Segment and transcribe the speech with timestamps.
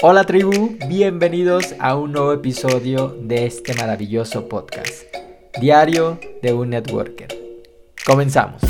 [0.00, 5.02] Hola tribu, bienvenidos a un nuevo episodio de este maravilloso podcast,
[5.60, 7.26] Diario de un Networker.
[8.06, 8.62] Comenzamos.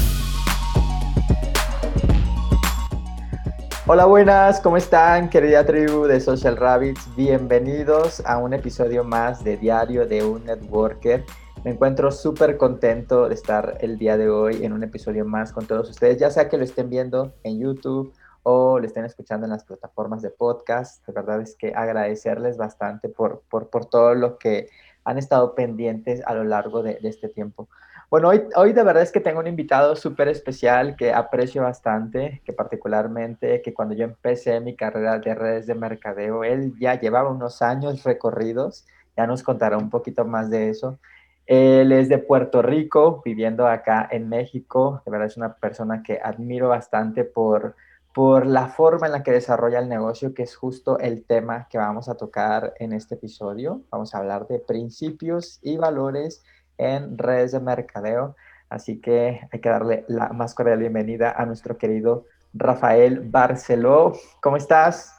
[3.87, 7.15] Hola buenas, ¿cómo están querida tribu de Social Rabbits?
[7.15, 11.27] Bienvenidos a un episodio más de Diario de un Networker.
[11.63, 15.67] Me encuentro súper contento de estar el día de hoy en un episodio más con
[15.67, 19.51] todos ustedes, ya sea que lo estén viendo en YouTube o lo estén escuchando en
[19.51, 21.07] las plataformas de podcast.
[21.07, 24.69] De verdad es que agradecerles bastante por, por, por todo lo que
[25.05, 27.69] han estado pendientes a lo largo de, de este tiempo.
[28.11, 32.41] Bueno, hoy, hoy de verdad es que tengo un invitado súper especial que aprecio bastante,
[32.43, 37.31] que particularmente que cuando yo empecé mi carrera de redes de mercadeo, él ya llevaba
[37.31, 40.99] unos años recorridos, ya nos contará un poquito más de eso.
[41.45, 45.03] Él es de Puerto Rico, viviendo acá en México.
[45.05, 47.75] De verdad es una persona que admiro bastante por,
[48.15, 51.79] por la forma en la que desarrolla el negocio, que es justo el tema que
[51.79, 53.83] vamos a tocar en este episodio.
[53.91, 56.43] Vamos a hablar de principios y valores
[56.79, 58.37] en redes de mercadeo.
[58.71, 64.13] Así que hay que darle la más cordial bienvenida a nuestro querido Rafael Barceló.
[64.43, 65.15] ¿Cómo estás?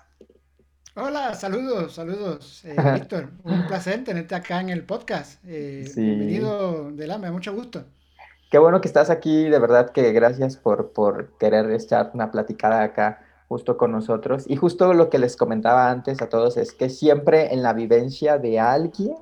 [0.96, 3.30] Hola, saludos, saludos, eh, Víctor.
[3.44, 5.42] Un placer tenerte acá en el podcast.
[5.48, 6.02] Eh, Sí.
[6.02, 6.92] bienvenido
[7.32, 7.86] mucho gusto.
[8.50, 12.82] Qué bueno que estás aquí, de verdad que gracias por, por querer echar una platicada
[12.82, 14.46] acá justo con nosotros.
[14.48, 18.40] Y justo lo que les comentaba antes a todos es que siempre en la vivencia
[18.40, 19.16] de alguien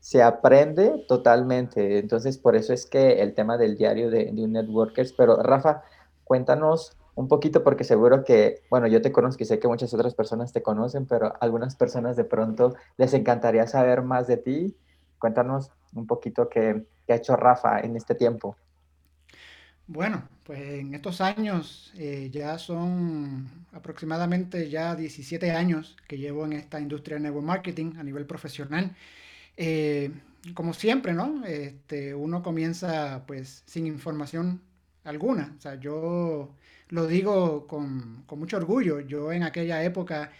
[0.00, 2.00] se aprende totalmente.
[2.00, 5.12] Entonces, por eso es que el tema del diario de, de un networkers.
[5.12, 5.84] Pero Rafa,
[6.24, 10.14] cuéntanos un poquito, porque seguro que, bueno, yo te conozco y sé que muchas otras
[10.14, 14.76] personas te conocen, pero algunas personas de pronto les encantaría saber más de ti.
[15.20, 18.56] Cuéntanos un poquito qué, qué ha hecho Rafa en este tiempo.
[19.88, 26.54] Bueno, pues en estos años eh, ya son aproximadamente ya 17 años que llevo en
[26.54, 28.96] esta industria de network marketing a nivel profesional.
[29.56, 30.10] Eh,
[30.54, 31.44] como siempre, ¿no?
[31.44, 34.60] Este, uno comienza pues sin información
[35.04, 35.54] alguna.
[35.56, 36.54] O sea, yo
[36.88, 39.00] lo digo con, con mucho orgullo.
[39.00, 40.30] Yo en aquella época,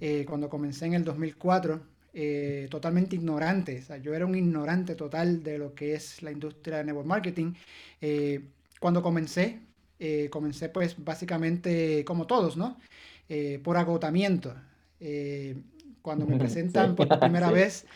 [0.00, 1.80] eh, cuando comencé en el 2004,
[2.12, 3.78] eh, totalmente ignorante.
[3.80, 7.06] O sea, yo era un ignorante total de lo que es la industria de network
[7.06, 7.54] marketing.
[8.00, 8.50] Eh,
[8.80, 9.60] cuando comencé,
[9.98, 12.78] eh, comencé pues básicamente como todos, ¿no?
[13.28, 14.54] Eh, por agotamiento.
[15.00, 15.56] Eh,
[16.02, 16.36] cuando me
[16.72, 17.52] Sí, presentan por primera sí.
[17.52, 17.86] vez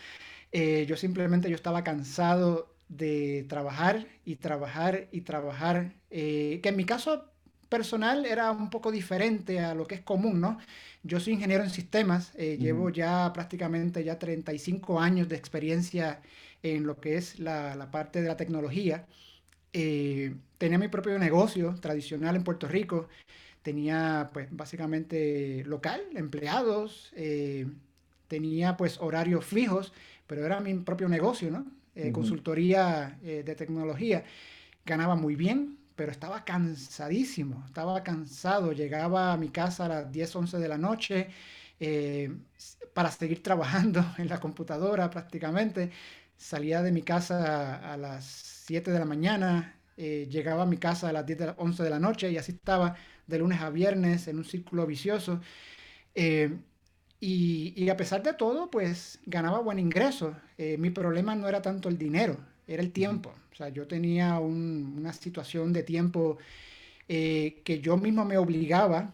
[0.51, 6.85] eh, yo simplemente yo estaba cansado de trabajar y trabajar y trabajar, que en mi
[6.85, 7.31] caso
[7.77, 10.57] personal era un poco diferente a lo que es común, ¿no?
[11.03, 16.21] Yo soy ingeniero en sistemas, eh, llevo Ujú, ya prácticamente ya 35 años de experiencia
[16.63, 19.05] en lo que es la, la parte de la tecnología.
[19.73, 23.09] Eh, tenía mi propio negocio tradicional en Puerto Rico,
[23.63, 27.67] tenía pues básicamente local, empleados, eh,
[28.27, 29.93] tenía pues horarios fijos,
[30.27, 31.65] pero era mi propio negocio, ¿no?
[31.95, 34.25] Eh, consultoría de tecnología.
[34.85, 38.71] Ganaba muy bien, pero estaba cansadísimo, estaba cansado.
[38.73, 41.29] Llegaba a mi casa a las 10 11 de la noche
[41.79, 42.31] eh,
[42.93, 45.91] para seguir trabajando en la computadora prácticamente.
[46.37, 51.09] Salía de mi casa a las 7 de la mañana, eh, llegaba a mi casa
[51.09, 52.95] a las 10 de la, 11 de la noche y así estaba
[53.27, 55.39] de lunes a viernes en un círculo vicioso.
[56.15, 56.59] Eh,
[57.19, 60.35] y, y a pesar de todo, pues ganaba buen ingreso.
[60.57, 63.33] Mi problema no era tanto el dinero, era el tiempo.
[63.55, 66.37] O sea, yo tenía un- una situación de tiempo
[67.09, 69.13] eh, que yo mismo me obligaba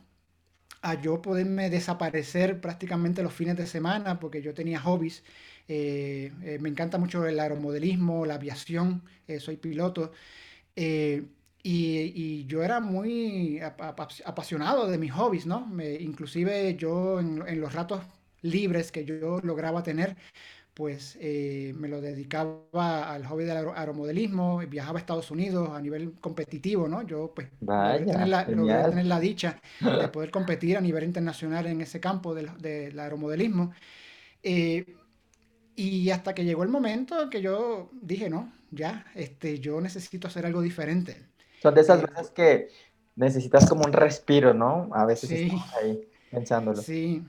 [0.82, 5.24] a yo poderme desaparecer prácticamente los fines de semana porque yo tenía hobbies.
[5.68, 9.04] Eh, eh, me encanta mucho el aeromodelismo, la aviación,
[9.40, 10.12] soy piloto.
[11.64, 15.66] Y, yo era muy apa- apa- apasionado de mis hobbies, ¿no?
[15.68, 18.02] Me- inclusive yo en los ratos
[18.42, 20.18] libres que yo lograba tener,
[20.74, 25.82] pues eh, me lo dedicaba al hobby del aero- aeromodelismo, viajaba a Estados Unidos a
[25.82, 27.04] nivel competitivo, ¿no?
[27.04, 27.50] Yo pues
[27.84, 29.60] logré tener la, logré tener la dicha
[30.00, 33.74] de poder competir a nivel internacional en ese campo del, del aeromodelismo.
[34.44, 34.86] Eh,
[35.76, 40.46] y hasta que llegó el momento que yo dije, no, ya, este, yo necesito hacer
[40.46, 41.28] algo diferente.
[41.60, 42.70] Son de esas Eh, veces que
[43.16, 44.90] necesitas como un respiro, ¿no?
[44.94, 46.88] A veces sí, estamos ahí pensándolo.
[46.88, 47.24] sí,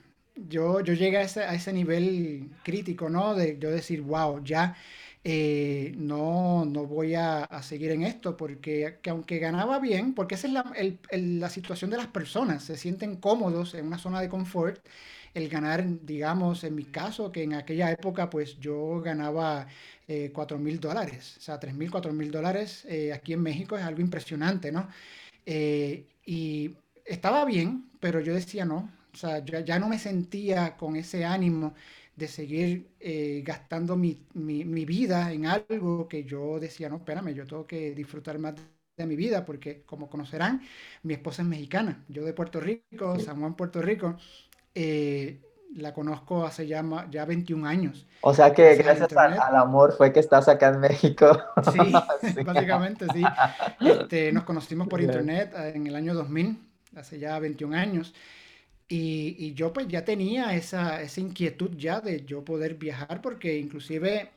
[0.49, 3.35] yo, yo llegué a ese, a ese nivel crítico, ¿no?
[3.35, 4.77] De yo decir, wow, ya
[5.25, 10.35] eh, no, no voy a, a seguir en esto, porque que aunque ganaba bien, porque
[10.35, 13.99] esa es la, el- el- la situación de las personas, se sienten cómodos en una
[13.99, 14.85] zona de confort,
[15.35, 19.67] el ganar, digamos, en mi caso, que en aquella época, pues yo ganaba
[20.09, 23.77] eh, cuatro mil dólares, o sea, tres mil, cuatro mil dólares eh, aquí en México
[23.77, 24.89] es algo impresionante, ¿no?
[25.47, 30.77] Eh, y estaba bien, pero yo decía, no, O sea, ya, ya no me sentía
[30.77, 31.75] con ese ánimo
[32.17, 37.47] de seguir eh, gastando mi, mi, vida en algo que yo decía, no, espérame, yo
[37.47, 38.55] tengo que disfrutar más
[38.97, 40.63] de mi vida, porque como conocerán,
[41.03, 44.17] mi esposa es mexicana, yo de Puerto Rico, San Juan, Puerto Rico,
[44.75, 45.41] eh,
[45.77, 48.07] la conozco hace ya, ya 21 años.
[48.21, 51.27] O sea que gracias al, amor fue que estás acá en México.
[51.73, 53.23] Sí, básicamente sí.
[53.81, 56.59] Este, nos conocimos por internet eh, en el año 2000,
[56.97, 58.15] hace ya 21 años.
[58.89, 63.59] Y, y yo pues ya tenía esa, esa, inquietud ya de yo poder viajar porque
[63.59, 64.31] inclusive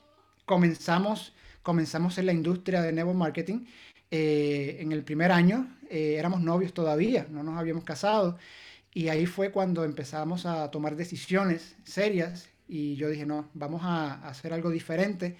[0.45, 1.33] comenzamos,
[1.63, 3.65] comenzamos en la industria de network marketing
[4.11, 5.67] eh, en el primer año.
[5.89, 8.37] Eh, éramos novios todavía, no nos habíamos casado.
[8.93, 14.25] Y ahí fue cuando empezamos a tomar decisiones serias y yo dije, no, vamos a,
[14.27, 15.37] hacer algo diferente.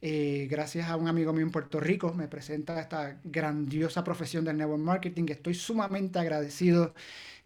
[0.00, 4.58] Eh, gracias a un amigo mío en Puerto Rico, me presenta esta grandiosa profesión del
[4.58, 5.24] network marketing.
[5.28, 6.94] Estoy sumamente agradecido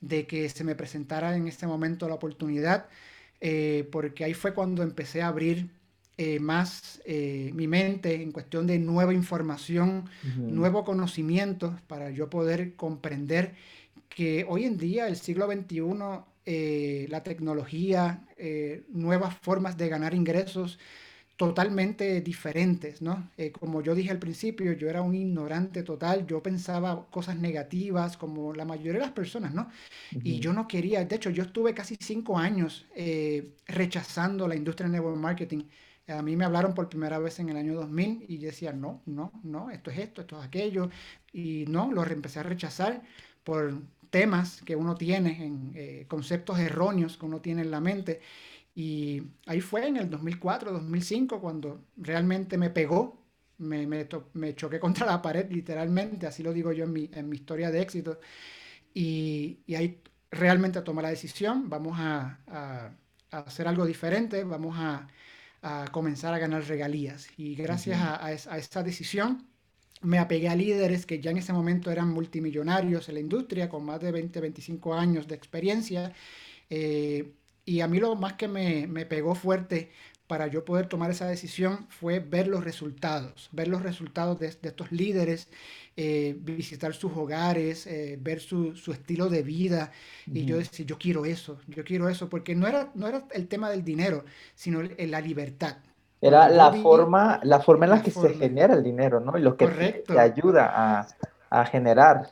[0.02, 2.88] de que se me presentara en este momento la oportunidad,
[3.40, 5.70] eh, porque ahí fue cuando empecé a abrir
[6.18, 10.04] eh, más mi mente en cuestión de nueva información,
[10.36, 13.54] nuevo conocimiento para yo poder comprender
[14.14, 15.80] que hoy en día, el siglo XXI,
[16.44, 20.78] eh, la tecnología, eh, nuevas formas de ganar ingresos
[21.46, 23.30] totalmente diferentes, ¿no?
[23.36, 28.16] Eh, como yo dije al principio, yo era un ignorante total, yo pensaba cosas negativas
[28.16, 29.68] como la mayoría de las personas, ¿no?
[30.12, 32.86] Y yo no quería, de hecho, yo estuve casi cinco años
[33.66, 35.64] rechazando la industria del network marketing.
[36.06, 39.02] A mí me hablaron por primera vez en el año 2000 y yo decía, no,
[39.06, 40.90] no, no, esto es esto, esto es aquello.
[41.32, 43.02] Y no, lo empecé a rechazar
[43.42, 48.20] por temas que uno tiene, en eh, conceptos erróneos que uno tiene en la mente.
[48.74, 53.22] Y ahí fue en el 2004, 2005, cuando realmente me pegó,
[53.58, 57.28] me, me, me choqué contra la pared, literalmente, así lo digo yo en mi, en
[57.28, 58.18] mi historia de éxito.
[58.94, 62.92] Y, y, ahí realmente tomé la decisión, vamos a, a,
[63.30, 65.08] a hacer algo diferente, vamos a,
[65.62, 67.28] a, comenzar a ganar regalías.
[67.38, 69.48] Y gracias a, a, esa decisión,
[70.02, 73.84] me apegué a líderes que ya en ese momento eran multimillonarios en la industria, con
[73.84, 76.12] más de 20, 25 años de experiencia.
[76.70, 79.90] Eh, y a mí lo más que me, me, pegó fuerte
[80.26, 84.68] para yo poder tomar esa decisión fue ver los resultados, ver los resultados de, de
[84.68, 85.48] estos líderes,
[85.94, 89.92] eh, visitar sus hogares, eh, ver su, su, estilo de vida.
[90.26, 93.46] Y yo decía, yo quiero eso, yo quiero eso, porque no era, no era el
[93.46, 94.24] tema del dinero,
[94.54, 95.76] sino la libertad.
[96.22, 99.36] Era la forma, la forma en la, que se genera el dinero, ¿no?
[99.36, 101.06] Y lo que te, ayuda
[101.50, 102.30] a, generar.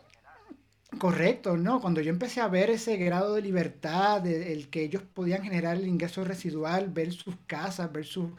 [0.99, 1.81] Correcto, ¿no?
[1.81, 5.87] Cuando yo empecé a ver ese grado de libertad, el que ellos podían generar el
[5.87, 8.33] ingreso residual, ver sus casas, ver sus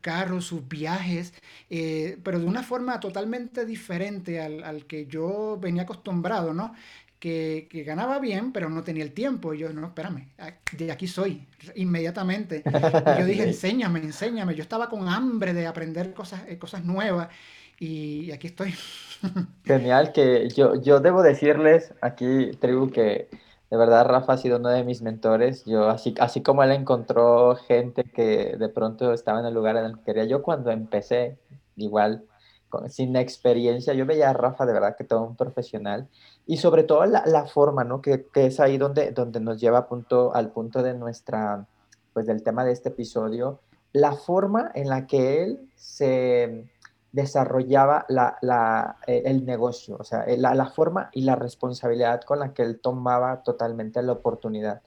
[0.00, 1.34] carros, sus viajes,
[1.68, 6.72] eh, pero de una forma totalmente diferente al, al, que yo venía acostumbrado, ¿no?
[7.22, 9.54] que, ganaba bien, pero no tenía el tiempo.
[9.54, 10.26] Y yo, no, espérame,
[10.72, 11.46] de aquí soy,
[11.76, 12.64] inmediatamente.
[12.66, 14.56] Y yo dije, enséñame, enséñame.
[14.56, 17.28] Yo estaba con hambre de aprender cosas, eh, cosas nuevas
[17.82, 18.74] y, aquí estoy.
[19.64, 23.28] Genial, que yo, yo debo decirles aquí, tribu, que
[23.70, 25.64] de verdad Rafa ha sido uno de mis mentores.
[25.64, 29.86] Yo, así, así como él encontró gente que de pronto estaba en el lugar en
[29.86, 31.38] el que quería, yo cuando empecé,
[31.74, 32.24] igual,
[32.88, 36.08] sin experiencia, yo veía a Rafa de verdad que todo un profesional
[36.46, 38.00] y sobre todo la, la forma, ¿no?
[38.00, 41.66] Que, que, es ahí donde, donde nos lleva a punto, al punto de nuestra,
[42.12, 43.60] pues del tema de este episodio,
[43.92, 46.70] la forma en la que él se
[47.12, 52.40] desarrollaba la, la, eh, el negocio, o sea, la, la, forma y la responsabilidad con
[52.40, 54.82] la que él tomaba totalmente la oportunidad.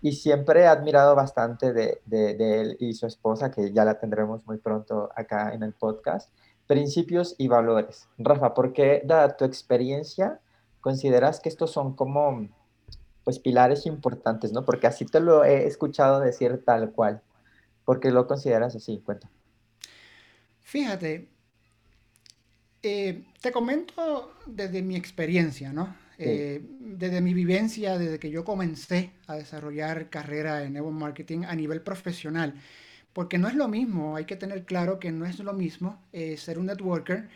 [0.00, 4.58] Y siempre he admirado bastante de él y su esposa, que ya la tendremos muy
[4.58, 6.30] pronto acá en el podcast,
[6.66, 8.08] principios y valores.
[8.18, 10.40] Rafa, ¿por qué, dada tu experiencia,
[10.80, 12.48] consideras que estos son como
[13.24, 14.64] pues pilares importantes, ¿no?
[14.64, 17.22] Porque así te lo he escuchado decir tal cual.
[17.84, 19.00] ¿Por qué lo consideras así?
[19.04, 19.30] Cuenta.
[20.60, 21.28] Fíjate,
[22.84, 25.96] eh, te comento desde mi experiencia, ¿no?
[26.16, 31.56] Eh, desde mi vivencia, desde que yo comencé a desarrollar carrera en network marketing a
[31.56, 32.54] nivel profesional,
[33.12, 36.36] porque no es lo mismo, hay que tener claro que no es lo mismo eh,
[36.36, 37.28] ser un networker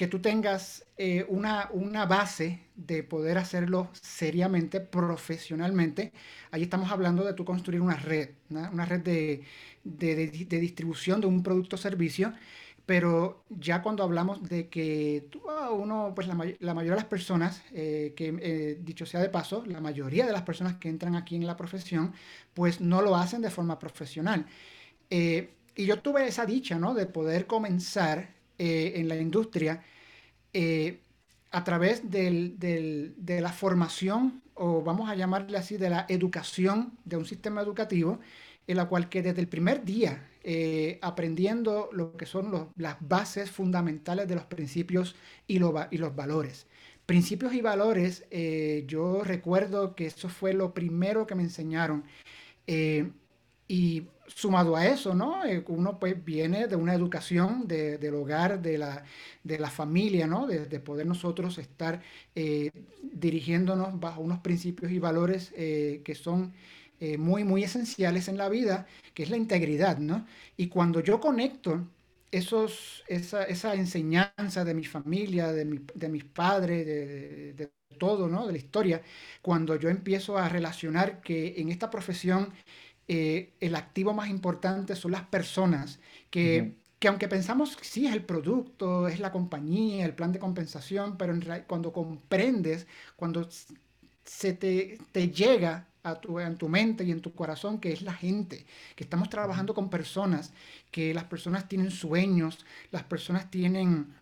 [0.00, 6.14] que tú tengas eh, una, una, base de poder hacerlo seriamente, profesionalmente.
[6.50, 9.42] Ahí estamos hablando de tú construir una red, una red de,
[9.84, 10.14] de,
[10.48, 12.32] de, distribución de un producto o servicio.
[12.90, 17.62] Pero ya cuando hablamos de que ah, uno, pues la, la, mayoría de las personas,
[17.72, 21.36] eh, que eh, dicho sea de paso, la mayoría de las personas que entran aquí
[21.36, 22.12] en la profesión,
[22.52, 24.44] pues no lo hacen de forma profesional.
[25.08, 26.92] y yo tuve esa dicha, ¿no?
[26.94, 29.84] De poder comenzar en la industria
[30.52, 30.98] eh,
[31.52, 37.18] a través del, de la formación o vamos a llamarle así, de la educación de
[37.18, 38.18] un sistema educativo,
[38.66, 43.50] en la cual que desde el primer día, eh, aprendiendo lo que son las bases
[43.50, 45.14] fundamentales de los principios
[45.46, 46.66] y, los valores.
[47.04, 52.04] Principios y valores, eh, yo recuerdo que eso fue lo primero que me enseñaron.
[52.66, 53.10] Eh,
[53.68, 55.42] y sumado a eso, ¿no?
[55.68, 59.04] Uno pues viene de una educación del hogar, de la,
[59.44, 60.46] de la familia, ¿no?
[60.46, 62.00] De, poder nosotros estar
[63.02, 66.52] dirigiéndonos bajo unos principios y valores que son
[67.18, 70.26] muy, muy esenciales en la vida, que es la integridad, ¿no?
[70.56, 71.86] Y cuando yo conecto
[72.30, 78.28] esos, esa, esa, enseñanza de mi familia, de, mi, de mis padres, de, de, todo,
[78.28, 78.46] ¿no?
[78.46, 79.02] De la historia,
[79.42, 82.52] cuando yo empiezo a relacionar que en esta profesión
[83.08, 88.12] eh, el activo más importante son las personas, que, que aunque pensamos que sí es
[88.14, 93.48] el producto, es la compañía, el plan de compensación, pero en cuando comprendes, cuando
[94.24, 98.66] se te, te llega en tu mente y en tu corazón, que es la gente,
[98.96, 100.52] que estamos trabajando con personas,
[100.90, 104.14] que las personas tienen sueños, las personas tienen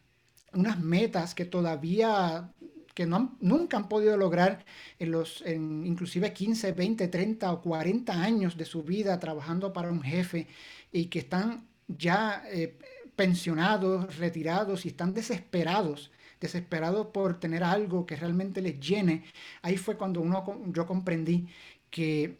[0.53, 2.51] unas metas que todavía
[2.95, 4.65] que no nunca han podido lograr
[4.99, 9.93] en los en inclusive 15, 20, 30 o 40 años de su vida trabajando para
[9.93, 10.49] un jefe
[10.91, 12.77] y que están ya eh,
[13.15, 19.25] pensionados, retirados y están desesperados desesperados por tener algo que realmente les llene,
[19.63, 21.49] ahí fue cuando uno, yo comprendí
[21.91, 22.39] que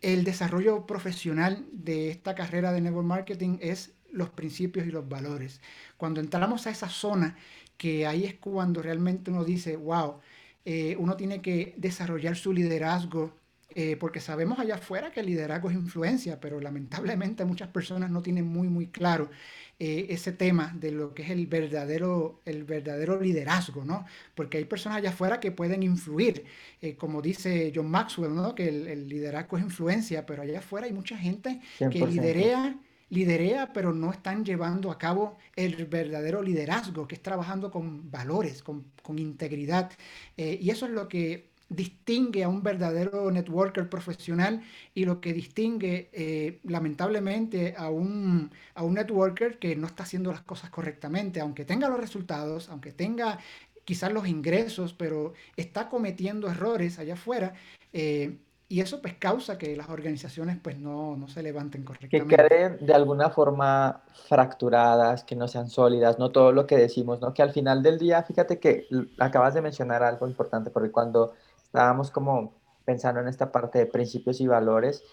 [0.00, 5.60] el desarrollo profesional de esta carrera de network marketing es los principios y los valores.
[5.96, 7.36] Cuando entramos a esa zona,
[7.76, 10.20] que ahí es cuando realmente uno dice, wow,
[10.64, 13.37] eh, uno tiene que desarrollar su liderazgo,
[13.74, 18.22] eh, porque sabemos allá afuera que el liderazgo es influencia, pero lamentablemente muchas personas no
[18.22, 19.30] tienen muy, muy claro
[19.78, 24.06] eh, ese tema de lo que es el verdadero, el verdadero liderazgo, ¿no?
[24.34, 26.44] Porque hay personas allá afuera que pueden influir,
[26.80, 28.54] eh, como dice John Maxwell, ¿no?
[28.54, 32.74] Que el, liderazgo es influencia, pero allá afuera hay mucha gente que liderea
[33.10, 38.62] liderea, pero no están llevando a cabo el verdadero liderazgo, que es trabajando con valores,
[38.62, 39.90] con, con integridad.
[40.36, 44.62] Eh, y eso es lo que distingue a un verdadero networker profesional
[44.94, 50.30] y lo que distingue eh, lamentablemente a un, a un networker que no está haciendo
[50.30, 53.38] las cosas correctamente, aunque tenga los resultados, aunque tenga
[53.84, 57.54] quizás los ingresos, pero está cometiendo errores allá afuera.
[57.92, 58.38] Eh,
[58.70, 62.36] y eso pues causa que las organizaciones pues no, no, se levanten correctamente.
[62.36, 67.18] Que queden de alguna forma fracturadas, que no sean sólidas, no todo lo que decimos,
[67.22, 67.32] ¿no?
[67.32, 68.86] Que al final del día, fíjate que
[69.18, 71.32] acabas de mencionar algo importante, porque cuando
[71.68, 75.04] estábamos como pensando en esta parte de principios y valores.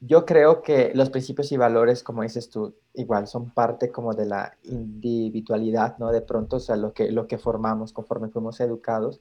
[0.00, 4.26] Yo creo que los principios y valores, como dices tú, igual son parte como de
[4.26, 6.12] la individualidad, ¿no?
[6.12, 9.18] De pronto, o sea, lo que, lo que formamos conforme fuimos educados.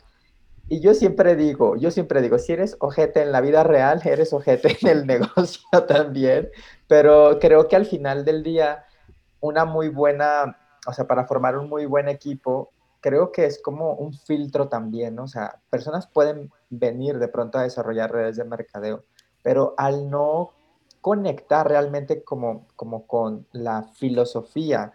[0.67, 4.33] Y yo siempre digo, yo siempre digo, si eres ojete en la vida real, eres
[4.33, 6.49] ojete en el negocio también.
[6.87, 8.85] Pero creo que al final del día,
[9.39, 12.73] una muy buena, o sea, para formar un muy buen equipo,
[13.05, 15.25] creo que es como un filtro también, ¿no?
[15.25, 19.03] O sea, personas pueden venir de pronto a desarrollar redes de mercadeo,
[19.43, 20.53] pero al no
[21.01, 24.93] conectar realmente como, como con la filosofía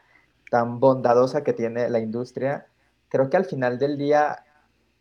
[0.51, 2.67] tan bondadosa que tiene la industria,
[3.09, 4.45] creo que al final del día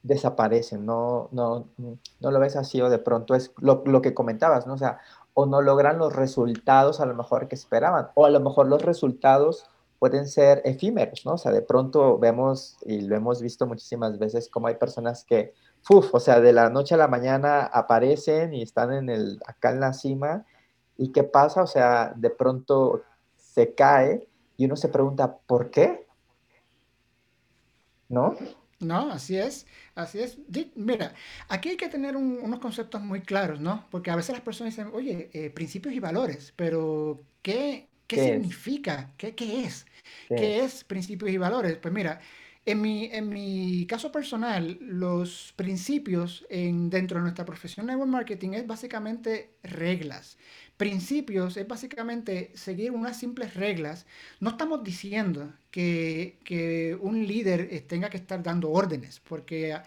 [0.04, 1.66] desaparecen, no, no,
[2.20, 4.76] no lo ves así o de pronto es lo, lo que comentabas, ¿no?
[4.76, 5.00] O sea,
[5.34, 8.84] o no logran los resultados a lo mejor que esperaban, o a lo mejor los
[8.84, 9.66] resultados
[10.00, 11.34] pueden ser efímeros, ¿no?
[11.34, 15.54] O sea, de pronto vemos, y lo hemos visto muchísimas veces, como hay personas que,
[15.90, 19.72] uf, o sea, de la noche a la mañana aparecen y están en el, acá
[19.72, 20.46] en la cima,
[20.98, 21.62] ¿y qué pasa?
[21.62, 23.04] O sea, de pronto
[23.36, 24.28] se cae
[24.58, 26.08] y uno se pregunta, ¿por qué?
[28.08, 28.36] ¿No?
[28.80, 30.38] No, así es, así es.
[30.76, 31.14] Mira,
[31.50, 33.86] aquí hay que tener unos conceptos muy claros, ¿no?
[33.92, 39.14] Porque a veces las personas dicen, oye, eh, principios y valores, pero ¿qué, qué, significa?
[39.18, 39.86] ¿Qué, ¿Qué, es?
[40.28, 41.78] ¿Qué, es principios y valores?
[41.78, 42.20] Pues mira,
[42.66, 48.12] en mi, en mi caso personal, los principios en, dentro de nuestra profesión de network
[48.12, 50.38] marketing es básicamente reglas.
[50.76, 54.06] Principios es básicamente seguir unas simples reglas.
[54.40, 59.78] No estamos diciendo que, que un líder tenga que estar dando órdenes, porque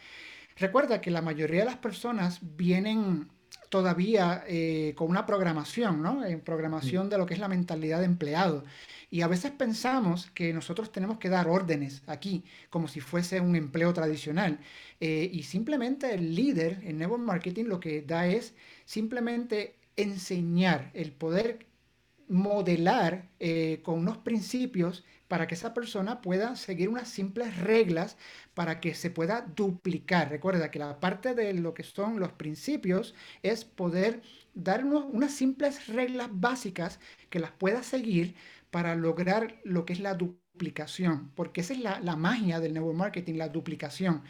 [0.57, 3.29] recuerda que la mayoría de las personas vienen
[3.73, 6.27] todavía eh, con una programación, ¿no?
[6.27, 8.65] En programación de lo que es la mentalidad de empleado.
[9.11, 13.57] Y a veces pensamos que nosotros tenemos que dar órdenes aquí, como si fuese un
[13.57, 14.61] empleo tradicional.
[15.01, 21.13] Eh, y simplemente el líder en Network Marketing lo que da es simplemente enseñar el
[21.13, 21.67] poder
[22.33, 28.17] modelar eh, con unos principios para que esa persona pueda seguir unas simples reglas
[28.55, 30.31] para que se pueda duplicar.
[30.31, 34.23] Recuerda que la parte de lo que son los principios es poder
[34.55, 38.35] dar unas simples reglas básicas que las pueda seguir
[38.71, 42.97] para lograr lo que es la duplicación, porque esa es la, la magia del network
[42.97, 44.23] marketing, la duplicación.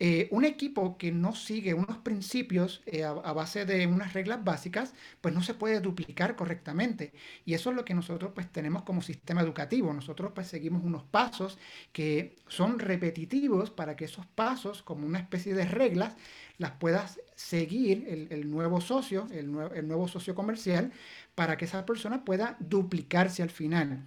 [0.00, 4.94] Eh, un equipo que no sigue unos principios eh, a, base de unas reglas básicas,
[5.20, 7.12] pues no se puede duplicar correctamente.
[7.44, 9.92] Y eso es lo que nosotros pues tenemos como sistema educativo.
[9.92, 11.58] Nosotros pues seguimos unos pasos
[11.92, 16.14] que son repetitivos para que esos pasos, como una especie de reglas,
[16.58, 20.92] las puedas seguir el, nuevo socio, el, el nuevo socio comercial,
[21.34, 24.06] para que esa persona pueda duplicarse al final.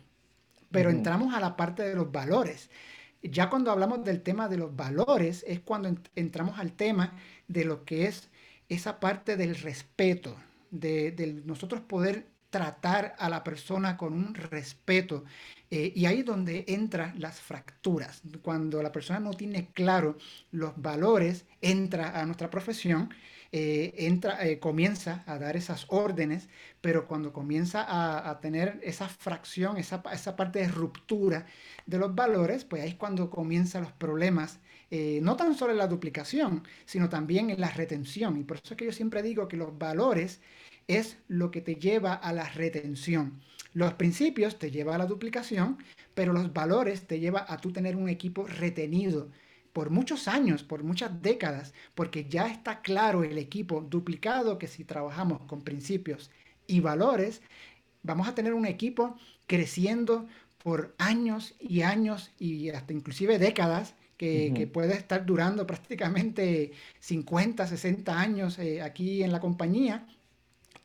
[0.72, 2.70] Pero entramos a la parte de los valores.
[3.24, 7.14] Ya cuando hablamos del tema de los valores es cuando entramos al tema
[7.48, 8.30] de lo que es
[8.68, 10.36] esa parte del respeto,
[10.72, 15.24] de, nosotros poder tratar a la persona con un respeto.
[15.70, 18.22] Eh, y ahí es donde entran las fracturas.
[18.42, 20.18] Cuando la persona no tiene claro
[20.52, 23.14] los valores, entra a nuestra profesión
[23.54, 26.48] eh, entra, eh, comienza a dar esas órdenes,
[26.80, 31.46] pero cuando comienza a, tener esa fracción, esa, esa, parte de ruptura
[31.86, 35.80] de los valores, pues ahí es cuando comienzan los problemas, eh, no tan solo en
[35.80, 38.38] la duplicación, sino también en la retención.
[38.38, 40.40] Y por eso es que yo siempre digo que los valores
[40.88, 43.42] es lo que te lleva a la retención.
[43.74, 45.78] Los principios te llevan a la duplicación,
[46.14, 49.30] pero los valores te lleva a tú tener un equipo retenido,
[49.74, 54.84] por muchos años, por muchas décadas, porque ya está claro el equipo duplicado que si
[54.84, 56.32] trabajamos con principios
[56.68, 57.42] y valores,
[58.04, 59.16] vamos a tener un equipo
[59.48, 60.28] creciendo
[60.64, 68.20] por años y años y hasta inclusive décadas que, puede estar durando prácticamente 50, 60
[68.20, 70.06] años eh, aquí en la compañía,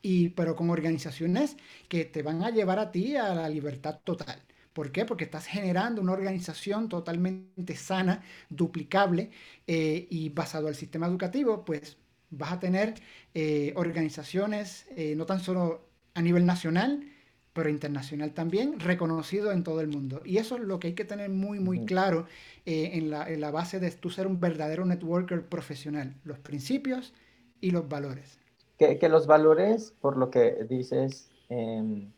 [0.01, 1.55] y, pero con organizaciones
[1.87, 4.41] que te van a llevar a ti a la libertad total.
[4.77, 5.05] ¿Por qué?
[5.05, 9.31] Porque estás generando una organización totalmente sana, duplicable
[9.65, 11.97] eh, y basado al sistema educativo, pues
[12.29, 12.93] vas a tener
[13.33, 17.09] eh, organizaciones eh, no tan solo a nivel nacional,
[17.53, 20.21] pero internacional también, reconocido en todo el mundo.
[20.23, 22.27] Y eso es lo que hay que tener muy, muy claro
[22.67, 27.15] en la, base de tú ser un verdadero networker profesional, los principios
[27.61, 28.37] y los valores.
[28.77, 32.11] Que, que los valores, por lo que dices, em,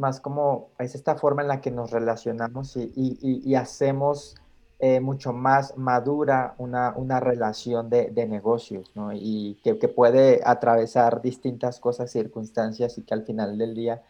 [0.00, 4.34] más como es esta forma en la que nos relacionamos y, hacemos
[4.80, 9.12] eh, mucho más madura una, relación de, negocios, ¿no?
[9.12, 14.02] Y que, puede atravesar distintas cosas, circunstancias y que al final del día,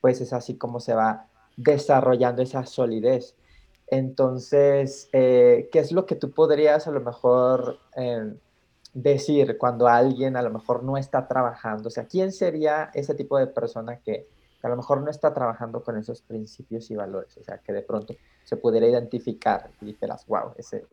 [0.00, 3.34] pues es así como se va desarrollando esa solidez.
[3.86, 8.34] Entonces, eh, ¿qué es lo que tú podrías a lo mejor eh,
[8.94, 11.88] decir cuando alguien a lo mejor no está trabajando?
[11.88, 14.26] O sea, ¿quién sería ese tipo de persona que
[14.62, 17.82] a lo mejor no está trabajando con esos principios y valores, o sea, que de
[17.82, 18.14] pronto
[18.44, 20.84] se pudiera identificar y dijeras, wow, ese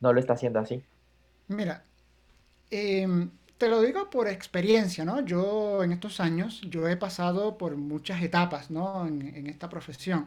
[0.00, 0.82] no lo está haciendo así.
[1.48, 1.84] Mira,
[2.70, 3.30] em,
[3.62, 5.24] te lo digo por experiencia, ¿no?
[5.24, 9.06] Yo en estos años, yo he pasado por muchas etapas, ¿no?
[9.06, 10.26] En, esta profesión.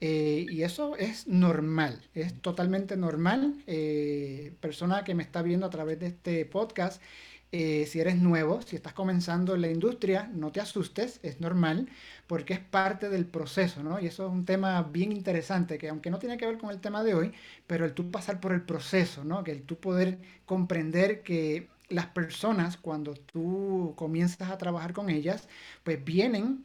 [0.00, 3.56] Eh, y eso es normal, es totalmente normal.
[3.66, 7.02] Eh, persona que me está viendo a través de este podcast,
[7.52, 11.88] eh, si eres nuevo, si estás comenzando en la industria, no te asustes, es normal,
[12.26, 14.00] porque es parte del proceso, ¿no?
[14.00, 16.80] Y eso es un tema bien interesante, que aunque no tiene que ver con el
[16.80, 17.32] tema de hoy,
[17.66, 19.44] pero el tú pasar por el proceso, ¿no?
[19.44, 25.48] Que el tú poder comprender que las personas, cuando tú comienzas a trabajar con ellas,
[25.84, 26.64] pues vienen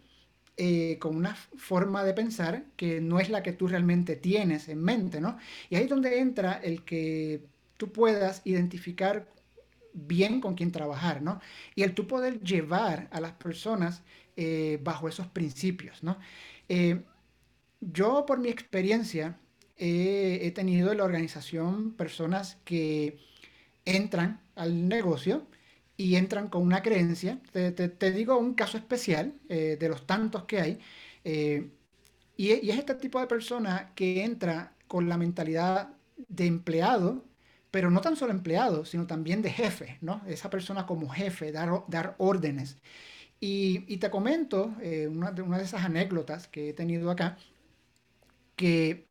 [0.57, 4.83] eh, con una forma de pensar que no es la que tú realmente tienes en
[4.83, 5.37] mente, ¿no?
[5.69, 7.43] Y ahí es donde entra el que
[7.77, 9.27] tú puedas identificar
[9.93, 11.39] bien con quién trabajar, ¿no?
[11.75, 14.03] Y el tú poder llevar a las personas
[14.37, 16.17] eh, bajo esos principios, ¿no?
[16.69, 17.01] Eh,
[17.81, 19.37] yo, por mi experiencia,
[19.77, 23.17] he tenido en la organización personas que
[23.83, 25.47] entran al negocio
[25.97, 27.39] y entran con una creencia.
[27.51, 30.79] Te, digo un caso especial eh, de los tantos que hay.
[32.37, 35.89] y, es este tipo de persona que entra con la mentalidad
[36.27, 37.23] de empleado
[37.71, 40.21] pero no tan solo empleado, sino también de jefe, ¿no?
[40.27, 42.77] Esa persona como jefe, dar, dar órdenes.
[43.39, 47.37] Y, te comento eh, una, de, una de esas anécdotas que he tenido acá,
[48.55, 49.07] que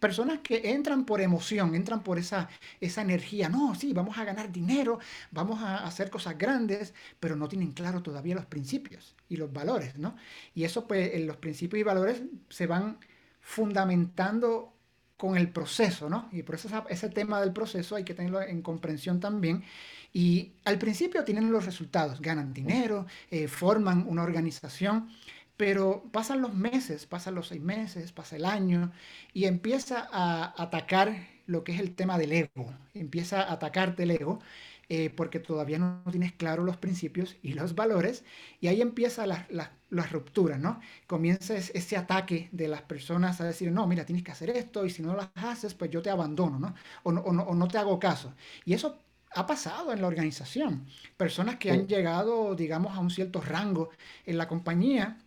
[0.00, 2.48] personas que entran por emoción, entran por esa,
[2.80, 4.98] esa energía, no, sí, vamos a ganar dinero,
[5.30, 9.96] vamos a hacer cosas grandes, pero no tienen claro todavía los principios y los valores,
[9.98, 10.16] ¿no?
[10.54, 12.98] Y eso, pues, los principios y valores se van
[13.40, 14.75] fundamentando
[15.16, 16.28] con el proceso, ¿no?
[16.32, 19.64] Y por eso ese tema del proceso hay que tenerlo en comprensión también.
[20.12, 25.08] Y al principio tienen los resultados, ganan dinero, eh, forman una organización,
[25.56, 28.92] Pero pasan los meses, pasan los seis meses, pasa el año
[29.32, 32.74] y empieza a atacar lo que es el tema del ego.
[32.94, 34.40] Empieza a atacarte el ego
[34.88, 38.24] eh, porque todavía no tienes claro los principios y los valores,
[38.60, 40.80] y ahí empieza la, la, ruptura, ¿no?
[41.08, 44.90] Comienza ese ataque de las personas a decir, no, mira, tienes que hacer esto, y
[44.90, 46.74] si no lo haces, pues yo te abandono, ¿no?
[47.02, 48.34] O no, o no, te hago caso.
[48.64, 48.98] Y eso
[49.34, 50.86] ha pasado en la organización.
[51.16, 53.90] Personas que han llegado, digamos, a un cierto rango
[54.24, 55.18] en la compañía,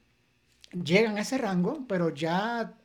[0.72, 2.76] llegan a ese rango, pero ya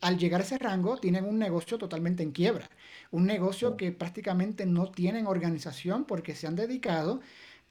[0.00, 2.68] al llegar a ese rango tienen un negocio totalmente en quiebra.
[3.14, 7.20] Un negocio que prácticamente no tienen organización porque se han dedicado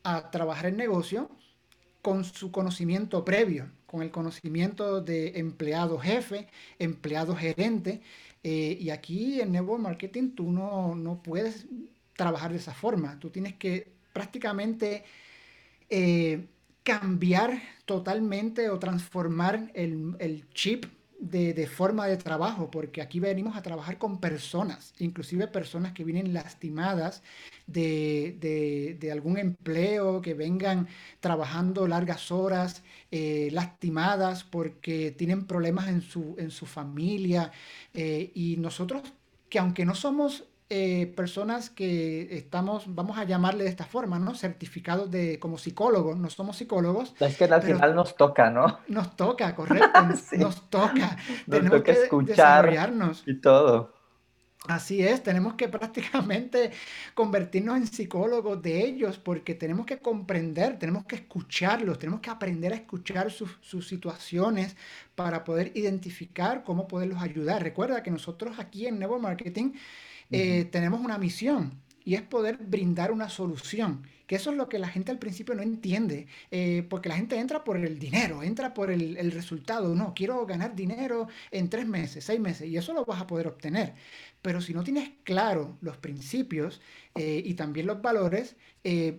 [0.01, 1.29] a trabajar el negocio
[2.01, 6.47] con su conocimiento previo, con el conocimiento de empleado jefe,
[6.79, 7.99] empleado gerente.
[8.41, 11.65] Eh, y aquí en Network Marketing tú no, no, puedes
[12.15, 13.19] trabajar de esa forma.
[13.19, 15.03] Tú tienes que prácticamente
[15.89, 16.47] eh,
[16.83, 20.85] cambiar totalmente o transformar el, el chip
[21.29, 26.33] de, forma de trabajo, porque aquí venimos a trabajar con personas, inclusive personas que vienen
[26.33, 27.23] lastimadas
[27.65, 30.87] de, algún empleo, que vengan
[31.21, 37.51] trabajando largas horas, eh, lastimadas porque tienen problemas en su, en su familia.
[37.93, 39.03] Eh, y nosotros,
[39.49, 44.33] que aunque no somos eh, personas que estamos, vamos a llamarle de esta forma, ¿no?
[44.33, 47.13] Certificados de, como psicólogos, no somos psicólogos.
[47.19, 48.79] Es que al final nos toca, ¿no?
[48.87, 50.01] Nos toca, correcto,
[50.37, 51.17] nos, toca.
[51.17, 52.73] Nos tenemos toca que escuchar
[53.25, 53.93] y todo.
[54.67, 56.71] Así es, tenemos que prácticamente
[57.13, 62.71] convertirnos en psicólogos de ellos porque tenemos que comprender, tenemos que escucharlos, tenemos que aprender
[62.71, 64.77] a escuchar sus, sus situaciones
[65.15, 67.61] para poder identificar cómo poderlos ayudar.
[67.61, 69.73] Recuerda que nosotros aquí en Nuevo Marketing
[70.31, 74.03] eh, tenemos una misión y es poder brindar una solución.
[74.27, 77.37] Que eso es lo que la gente al principio no entiende, eh, porque la gente
[77.37, 79.93] entra por el dinero, entra por el, resultado.
[79.95, 83.47] No, quiero ganar dinero en tres meses, seis meses, y eso lo vas a poder
[83.47, 83.93] obtener.
[84.41, 86.81] Pero si no tienes claro los principios
[87.15, 88.55] eh, y también los valores,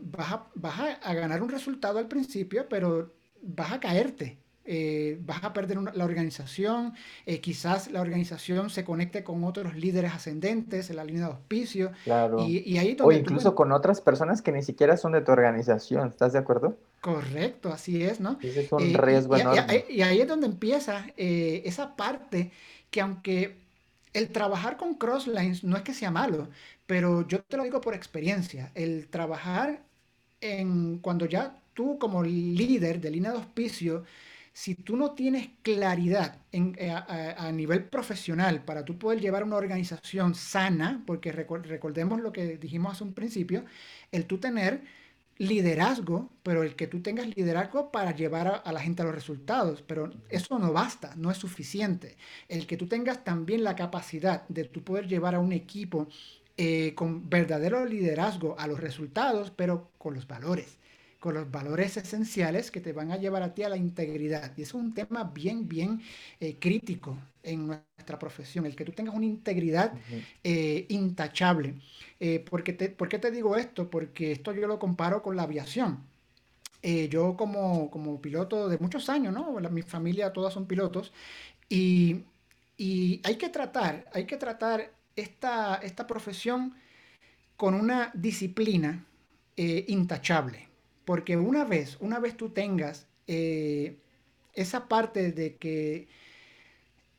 [0.03, 5.53] vas, vas a ganar un resultado al principio, pero vas a caerte eh, vas a
[5.53, 6.95] perder la organización,
[7.27, 11.93] eh, quizás la organización se conecte con otros líderes ascendentes en la línea de auspicio.
[12.05, 12.47] Claro.
[12.49, 16.33] Y, ahí o incluso con otras personas que ni siquiera son de tu organización, ¿estás
[16.33, 16.79] de acuerdo?
[17.03, 18.39] Correcto, así es, ¿no?
[18.41, 19.85] Ese es un eh, riesgo enorme.
[19.91, 22.51] Y, ahí es donde empieza esa parte
[22.91, 23.57] que aunque
[24.15, 26.49] el trabajar con crosslines no es que sea malo,
[26.87, 29.81] pero yo te lo digo por experiencia, el trabajar
[30.41, 34.05] en cuando ya tú como líder de línea de auspicio
[34.55, 40.37] si tú no tienes claridad eh, a, nivel profesional para tú poder llevar una organización
[40.37, 43.65] sana, porque recordemos lo que dijimos hace un principio,
[44.13, 44.83] el tú tener
[45.39, 49.83] liderazgo, pero el que tú tengas liderazgo para llevar a, la gente a los resultados,
[49.83, 52.17] pero eso no basta, no es suficiente.
[52.49, 56.07] El que tú tengas también la capacidad de tú poder llevar a un equipo
[56.57, 60.79] eh, con verdadero liderazgo a los resultados, pero con los valores
[61.25, 64.53] con los valores esenciales que te van a llevar a ti a la integridad.
[64.59, 66.03] Y es un tema bien, bien
[66.39, 69.95] eh, crítico en nuestra profesión, el que tú tengas una integridad
[70.43, 71.77] eh, intachable.
[72.21, 73.89] Eh, porque te, ¿Por qué te digo esto?
[73.89, 76.05] Porque esto yo lo comparo con la aviación.
[77.09, 79.59] yo como, como, piloto de muchos años, ¿no?
[79.71, 81.11] mi familia todas son pilotos,
[81.71, 82.25] y,
[82.77, 86.75] y, hay que tratar, hay que tratar esta, esta profesión
[87.57, 89.07] con una disciplina
[89.57, 90.74] intachable.
[91.05, 93.97] Porque una vez, una vez tú tengas eh,
[94.55, 96.09] esa parte de que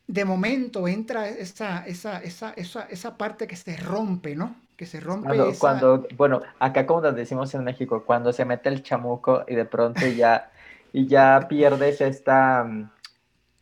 [0.08, 4.56] de momento entra esa, esa, esa, esa, parte que se rompe, ¿no?
[4.78, 5.56] Que se rompe.
[5.58, 9.66] Cuando, bueno, acá como nos decimos en México, cuando se mete el chamuco y de
[9.66, 10.52] pronto ya,
[10.94, 12.92] y ya pierdes esta, mm,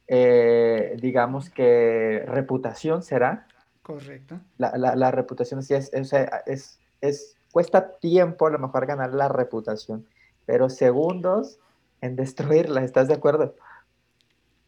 [0.07, 3.47] eh, digamos que reputación, ¿será?
[3.81, 4.39] Correcto.
[4.57, 6.11] La, la, la reputación sí es, es,
[6.45, 10.05] es, es, cuesta tiempo a lo mejor ganar la reputación
[10.45, 11.59] pero segundos
[12.01, 13.55] en destruirla, ¿estás de acuerdo?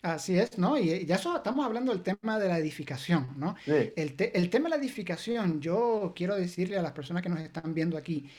[0.01, 0.77] Así es, ¿no?
[0.77, 3.55] Y ya estamos hablando del tema de la edificación, ¿no?
[3.65, 7.97] El, tema de la edificación, yo quiero decirle a las personas que nos están viendo
[7.97, 8.29] aquí,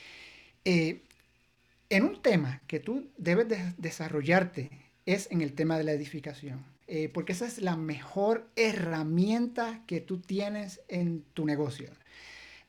[0.63, 1.01] eh,
[1.89, 3.47] en un tema que tú debes
[3.77, 4.69] desarrollarte
[5.05, 9.99] es en el tema de la edificación, eh, porque esa es la mejor herramienta que
[9.99, 11.89] tú tienes en tu negocio.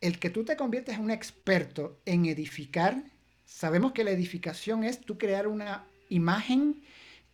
[0.00, 3.04] El que tú te conviertes en un experto en edificar
[3.48, 6.82] Sabemos que la edificación es tú crear una imagen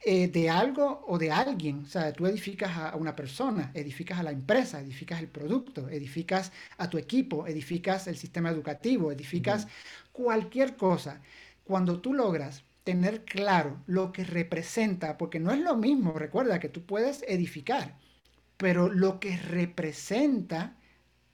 [0.01, 1.81] eh, de algo o de alguien.
[1.81, 6.53] O sea, tú edificas a una persona, edificas a la empresa, edificas el producto, edificas
[6.79, 9.67] a tu equipo, edificas el sistema educativo, edificas
[10.13, 11.21] cualquier cosa.
[11.65, 16.69] Cuando tú logras tener claro lo que representa, porque no es lo mismo, recuerda que
[16.69, 17.99] tú puedes edificar,
[18.57, 20.77] pero lo que representa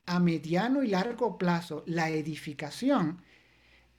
[0.07, 3.23] a mediano y largo plazo la edificación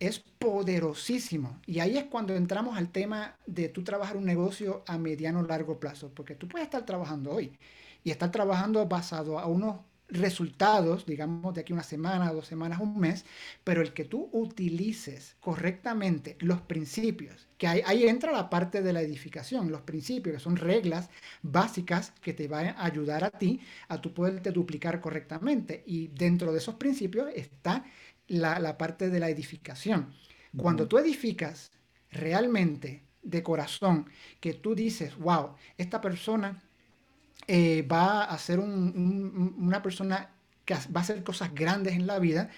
[0.02, 1.62] es poderosísimo.
[1.68, 5.44] Y ahí es cuando entramos al tema de tú trabajar un negocio a mediano o
[5.44, 7.58] largo plazo, porque tú puedes estar trabajando hoy
[8.04, 9.76] y estar trabajando basado a unos
[10.12, 13.26] resultados, digamos, de aquí una semana, dos semanas, un mes,
[13.64, 19.02] pero el que tú utilices correctamente los principios, que ahí, entra la parte de la
[19.02, 21.10] edificación, los principios, que son reglas
[21.44, 25.84] básicas que te van a ayudar a ti a tu poderte duplicar correctamente.
[25.86, 27.86] Y dentro de esos principios está
[28.32, 30.14] la, parte de la edificación.
[30.56, 31.72] Cuando tú edificas
[32.12, 36.62] realmente de corazón, que tú dices, wow, esta persona
[37.48, 40.32] eh, va a ser una persona
[40.66, 42.50] que va a hacer cosas grandes en la vida,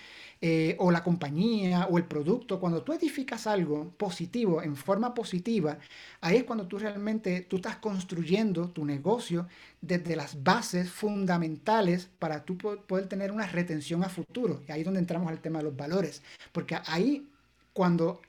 [0.46, 5.78] eh, o la compañía o el producto, cuando tú edificas algo positivo en forma positiva,
[6.20, 9.48] ahí es cuando tú realmente tú estás construyendo tu negocio
[9.80, 14.62] desde las bases fundamentales para tú poder tener una retención a futuro.
[14.68, 17.26] Y ahí es donde entramos al tema de los valores, porque ahí
[17.72, 18.20] cuando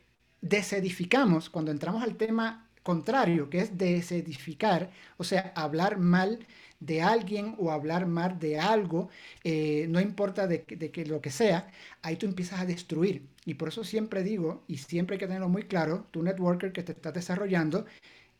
[0.40, 6.46] desedificamos, cuando entramos al tema contrario, que es desedificar, o sea, hablar mal
[6.86, 9.08] de alguien o hablar mal de algo,
[9.42, 11.70] eh, no importa de, que lo que sea,
[12.02, 13.26] ahí tú empiezas a destruir.
[13.44, 16.82] Y por eso siempre digo, y siempre hay que tenerlo muy claro, tu networker que
[16.82, 17.86] te estás desarrollando,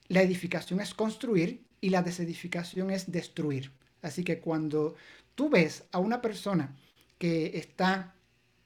[0.09, 3.71] la edificación es construir y la desedificación es destruir.
[4.03, 4.95] Así que cuando
[5.35, 6.77] tú ves a una persona
[7.19, 8.15] que está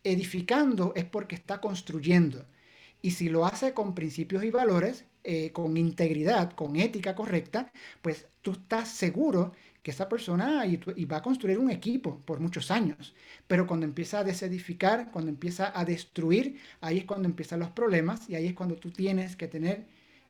[0.05, 2.45] edificando es porque está construyendo.
[3.03, 7.71] Y si lo hace con principios y valores, eh, con integridad, con ética correcta,
[8.03, 12.71] pues tú estás seguro que esa persona y, va a construir un equipo por muchos
[12.71, 13.15] años.
[13.47, 18.29] Pero cuando empieza a desedificar, cuando empieza a destruir, ahí es cuando empiezan los problemas
[18.29, 19.87] y ahí es cuando tú tienes que tener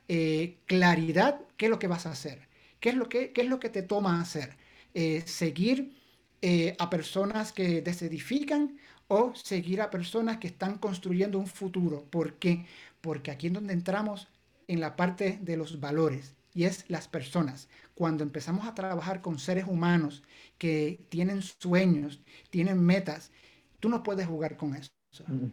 [0.08, 2.48] eh, claridad qué es lo que vas a hacer,
[2.80, 4.56] qué es lo que, qué es lo que te toma hacer.
[4.94, 5.96] Eh, seguir
[6.78, 12.04] a personas que desedifican o seguir a personas que están construyendo un futuro.
[12.10, 12.66] ¿Por qué?
[13.00, 14.28] Porque aquí es donde entramos
[14.68, 17.68] en la parte de los valores y es las personas.
[17.98, 20.22] Cuando empezamos a trabajar con seres humanos
[20.56, 23.32] que tienen sueños, tienen metas,
[23.80, 24.92] tú no puedes jugar con eso.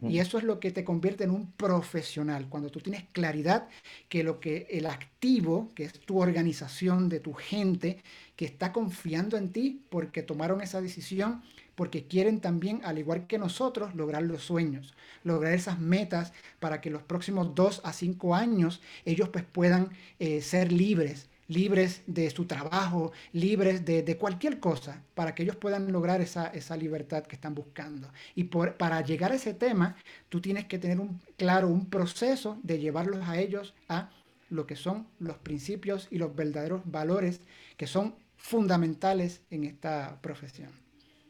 [0.08, 3.68] Y eso es lo que te convierte en un profesional, cuando tú tienes claridad
[4.10, 8.04] que lo que el activo, que es tu organización, de tu gente,
[8.36, 11.42] que está confiando en ti porque tomaron esa decisión,
[11.74, 16.92] porque quieren también, al igual que nosotros, lograr los sueños, lograr esas metas para que
[16.92, 22.46] los próximos dos a cinco años ellos pues puedan eh, ser libres, libres de su
[22.46, 28.10] trabajo, libres de, cualquier cosa, para que ellos puedan lograr esa, libertad que están buscando.
[28.36, 29.96] Y para llegar a ese tema,
[30.30, 34.10] tú tienes que tener un claro, un proceso de llevarlos a ellos a
[34.50, 37.42] lo que son los principios y los verdaderos valores
[37.78, 40.70] que son fundamentales en esta profesión.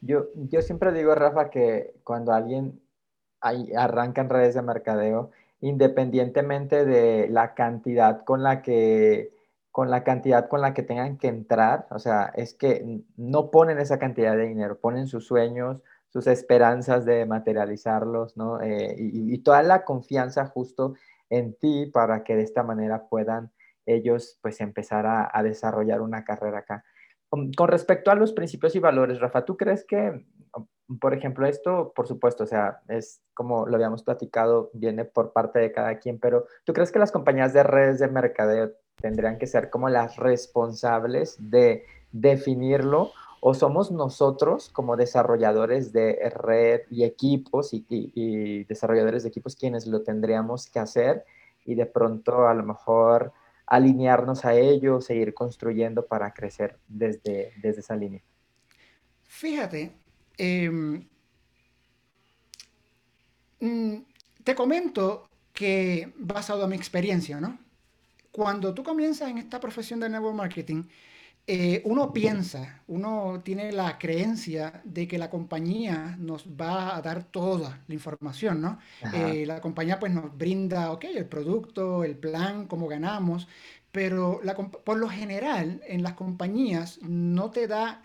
[0.01, 2.79] Yo, yo siempre digo, Rafa, que cuando alguien
[3.75, 9.34] arranca en redes de mercadeo, independientemente de la cantidad con la que
[9.75, 13.77] con la cantidad con la que tengan que entrar, o sea, es que no ponen
[13.77, 18.61] esa cantidad de dinero, ponen sus sueños, sus esperanzas de materializarlos, ¿no?
[18.61, 20.93] Eh, y, toda la confianza justo
[21.29, 23.51] en ti para que de esta manera puedan
[23.85, 26.85] ellos pues empezar a, a desarrollar una carrera acá.
[27.27, 30.25] Con respecto a los principios y valores, Rafa, ¿tú crees que,
[31.01, 35.59] por ejemplo, esto, por supuesto, o sea, es como lo habíamos platicado, viene por parte
[35.59, 39.47] de cada quien, pero ¿tú crees que las compañías de redes de mercadeo tendrían que
[39.47, 47.71] ser como las responsables de definirlo o somos nosotros como desarrolladores de red y equipos
[47.73, 51.25] y, desarrolladores de equipos quienes lo tendríamos que hacer
[51.65, 53.33] y de pronto a lo mejor
[53.67, 58.21] alinearnos a ello, seguir construyendo para crecer desde, desde esa línea.
[59.23, 59.91] Fíjate,
[60.37, 61.07] em,
[63.59, 63.95] mm,
[64.43, 67.64] te comento que basado en mi experiencia, ¿no?
[68.35, 70.83] Cuando tú comienzas en esta profesión de network marketing,
[71.47, 77.23] eh, uno piensa, uno tiene la creencia de que la compañía nos va a dar
[77.23, 78.77] toda la información, ¿no?
[79.13, 83.47] Eh, la compañía pues nos brinda, ok, el producto, el plan, cómo ganamos,
[83.93, 84.41] pero
[84.83, 88.03] por lo general en las compañías no te da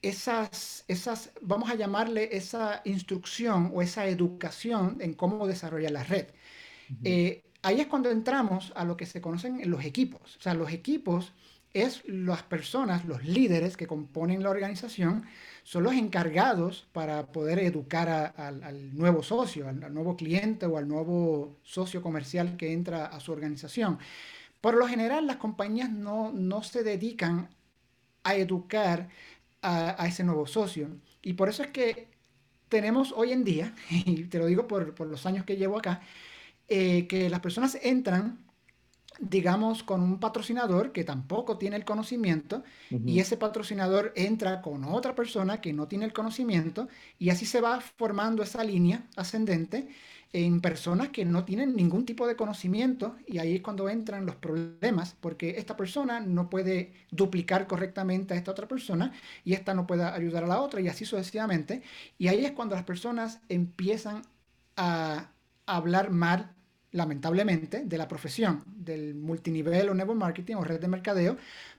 [0.00, 6.28] esas, esas, vamos a llamarle esa instrucción o esa educación en cómo desarrollar la red.
[7.04, 10.36] Eh, ahí es cuando entramos a lo que se conocen los equipos.
[10.36, 11.32] O sea, los equipos
[11.74, 15.24] es las personas, los líderes que componen la organización,
[15.64, 21.58] son los encargados para poder educar al nuevo socio, al, nuevo cliente o al nuevo
[21.62, 23.98] socio comercial que entra a su organización.
[24.60, 27.48] Por lo general, las compañías no, no se dedican
[28.22, 29.08] a educar
[29.62, 30.88] a, ese nuevo socio.
[31.22, 32.08] Y por eso es que
[32.68, 36.02] tenemos hoy en día, y te lo digo por, por los años que llevo acá,
[36.68, 38.44] eh, que las personas entran
[39.20, 45.14] digamos, con un patrocinador que tampoco tiene el conocimiento y ese patrocinador entra con otra
[45.14, 49.88] persona que no tiene el conocimiento y así se va formando esa línea ascendente
[50.32, 54.34] en personas que no tienen ningún tipo de conocimiento y ahí es cuando entran los
[54.34, 59.12] problemas porque esta persona no puede duplicar correctamente a esta otra persona
[59.44, 61.82] y esta no puede ayudar a la otra y así sucesivamente.
[62.18, 64.22] Y ahí es cuando las personas empiezan
[64.76, 65.30] a
[65.66, 66.53] hablar mal
[66.94, 71.36] lamentablemente, de la profesión del multinivel o network marketing o red de mercadeo,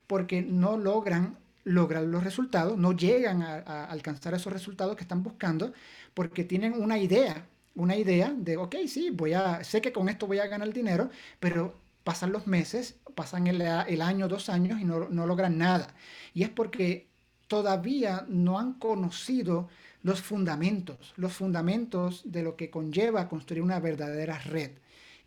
[0.08, 5.74] porque no logran lograr los resultados, no llegan a, alcanzar esos resultados que están buscando,
[6.14, 10.28] porque tienen una idea, una idea de, ok, sí, voy a, sé que con esto
[10.28, 11.74] voy a ganar dinero, pero
[12.04, 13.62] pasan los meses, pasan el,
[14.02, 15.96] año, dos años y no, no logran nada.
[16.34, 17.08] Y es porque
[17.48, 19.70] todavía no han conocido
[20.04, 24.72] los fundamentos, los fundamentos de lo que conlleva construir una verdadera red.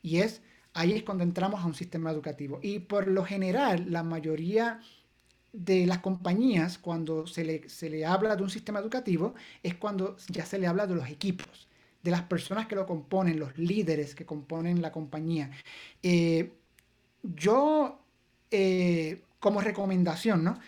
[0.03, 0.43] Y es
[0.79, 2.61] ahí es cuando entramos a un sistema educativo.
[2.63, 4.81] Y por lo general, la mayoría
[5.53, 10.17] de las compañías, cuando se le, se le habla de un sistema educativo, es cuando
[10.29, 11.69] ya se le habla de los equipos,
[12.03, 15.51] de las personas que lo componen, los líderes que componen la compañía.
[16.03, 16.53] Eh,
[17.23, 18.01] yo,
[18.51, 20.59] eh, como recomendación, ¿no?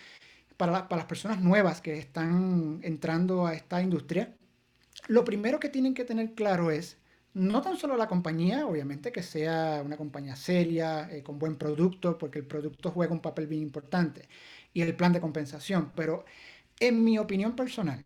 [0.56, 4.34] Para, para las personas nuevas que están entrando a esta industria,
[5.06, 6.98] lo primero que tienen que tener claro es
[7.34, 12.18] no tan solo la compañía, obviamente que sea una compañía seria, eh, con buen producto,
[12.18, 14.28] porque el producto juega un papel bien importante,
[14.72, 16.24] y el plan de compensación, pero
[16.80, 18.04] en mi opinión personal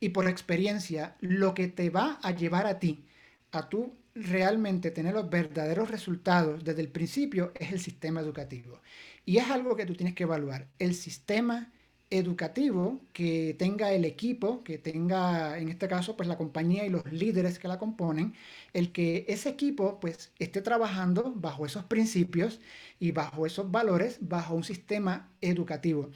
[0.00, 3.04] y por experiencia, lo que te va a llevar a ti,
[3.52, 8.80] a tú realmente tener los verdaderos resultados desde el principio, es el sistema educativo.
[9.24, 11.72] Y es algo que tú tienes que evaluar, el sistema
[12.10, 17.04] educativo que tenga el equipo, que tenga en este caso pues la compañía y los
[17.12, 18.34] líderes que la componen,
[18.72, 22.60] el que ese equipo pues esté trabajando bajo esos principios
[22.98, 26.10] y bajo esos valores, bajo un sistema educativo.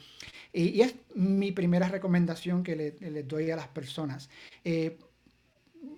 [0.51, 4.29] Y, es mi primera recomendación que les le doy a las personas.
[4.63, 4.97] Eh,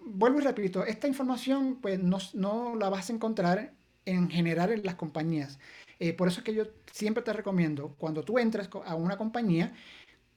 [0.06, 3.74] vuelvo y repito, esta información pues no, no la vas a encontrar
[4.06, 5.60] en general en las compañías.
[6.00, 9.74] Eh, por eso es que yo siempre te recomiendo, cuando tú entres a una compañía,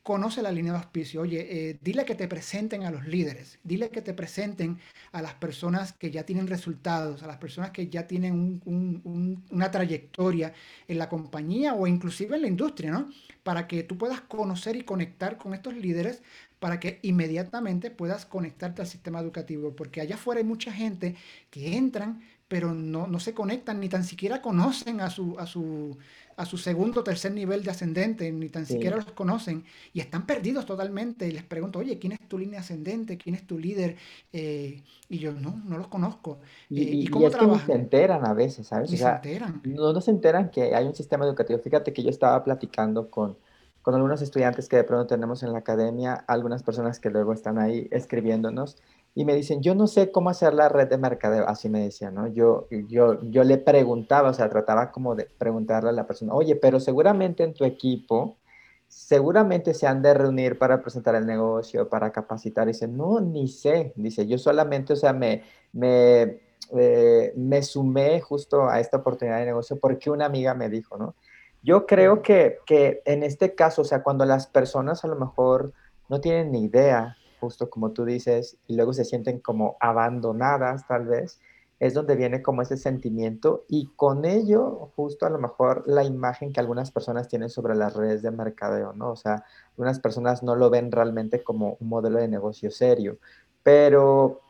[0.08, 1.20] conoce la línea de auspicio.
[1.20, 4.78] Oye, eh, dile que te presenten a los líderes, dile que te presenten
[5.12, 10.54] a las personas que ya tienen resultados, a las personas que ya tienen una trayectoria
[10.86, 13.10] en la compañía o inclusive en la industria, ¿no?
[13.42, 16.22] Para que tú puedas conocer y conectar con estos líderes
[16.58, 21.16] para que inmediatamente puedas conectarte al sistema educativo, porque allá afuera hay mucha gente
[21.50, 25.98] que entran, pero no, no se conectan, ni tan siquiera conocen a su, a su,
[26.34, 30.24] a su segundo o tercer nivel de ascendente, ni tan siquiera los conocen y están
[30.24, 31.28] perdidos totalmente.
[31.28, 33.18] Y les pregunto, oye, ¿quién es tu línea ascendente?
[33.18, 33.96] ¿Quién es tu líder?
[34.32, 36.38] Eh, y yo, no, no los conozco.
[36.70, 37.66] Y, eh, ¿y, cómo es trabajan?
[37.66, 38.90] se enteran a veces, ¿sabes?
[38.90, 39.60] se enteran.
[39.64, 41.58] No, no se enteran que hay un sistema educativo.
[41.58, 43.36] Fíjate que yo estaba platicando con,
[43.82, 47.58] con algunos estudiantes que de pronto tenemos en la academia, algunas personas que luego están
[47.58, 48.78] ahí escribiéndonos
[49.14, 52.14] y me dicen, yo no sé cómo hacer la red de mercadeo, así me decían,
[52.14, 52.28] ¿no?
[52.28, 56.54] Yo, yo, yo le preguntaba, o sea, trataba como de preguntarle a la persona, oye,
[56.54, 58.38] pero seguramente en tu equipo,
[58.86, 62.68] seguramente se han de reunir para presentar el negocio, para capacitar.
[62.68, 65.42] Y dice, no, ni sé, dice, yo solamente, o sea, me,
[65.72, 66.40] me,
[66.76, 71.14] eh, me sumé justo a esta oportunidad de negocio porque una amiga me dijo, ¿no?
[71.62, 75.72] Yo creo que, que en este caso, o sea, cuando las personas a lo mejor
[76.08, 81.06] no tienen ni idea justo como tú dices, y luego se sienten como abandonadas tal
[81.06, 81.40] vez,
[81.80, 86.52] es donde viene como ese sentimiento y con ello justo a lo mejor la imagen
[86.52, 89.12] que algunas personas tienen sobre las redes de mercadeo, ¿no?
[89.12, 93.18] O sea, algunas personas no lo ven realmente como un modelo de negocio serio,
[93.62, 94.40] pero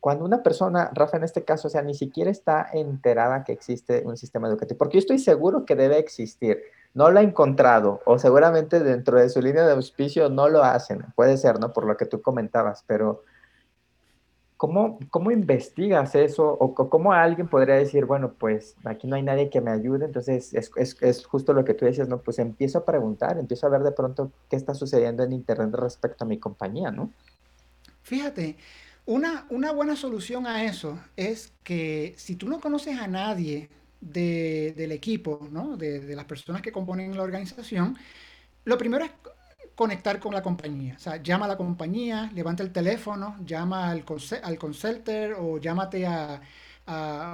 [0.00, 4.02] cuando una persona, Rafa en este caso, o sea, ni siquiera está enterada que existe
[4.06, 6.62] un sistema educativo, porque yo estoy seguro que debe existir,
[6.94, 11.04] no lo ha encontrado o seguramente dentro de su línea de auspicio no lo hacen.
[11.14, 11.72] Puede ser, ¿no?
[11.72, 13.22] Por lo que tú comentabas, pero
[14.56, 16.46] ¿cómo, cómo investigas eso?
[16.46, 20.06] ¿O cómo alguien podría decir, bueno, pues aquí no hay nadie que me ayude?
[20.06, 22.18] Entonces es, es, justo lo que tú decías, ¿no?
[22.18, 26.24] Pues empiezo a preguntar, empiezo a ver de pronto qué está sucediendo en Internet respecto
[26.24, 27.10] a mi compañía, ¿no?
[28.02, 28.56] Fíjate,
[29.06, 33.70] una, una buena solución a eso es que si tú no conoces a nadie
[34.00, 35.76] del equipo, ¿no?
[35.76, 37.96] de, de las personas que componen la organización,
[38.64, 39.10] lo primero es
[39.80, 40.94] conectar con la compañía.
[40.94, 44.04] O sea, llama a la compañía, levanta el teléfono, llama al,
[44.42, 46.38] al consultor o llámate a,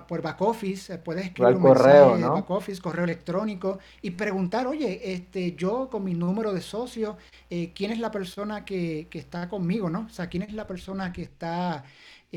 [0.06, 4.66] por back office, eh, puedes escribir un correo, mensaje back office, correo electrónico y preguntar,
[4.66, 7.16] oye, este, yo con mi número de socio,
[7.50, 10.06] eh, ¿quién es la persona que, que, está conmigo, no?
[10.08, 11.84] O sea, ¿quién es la persona que está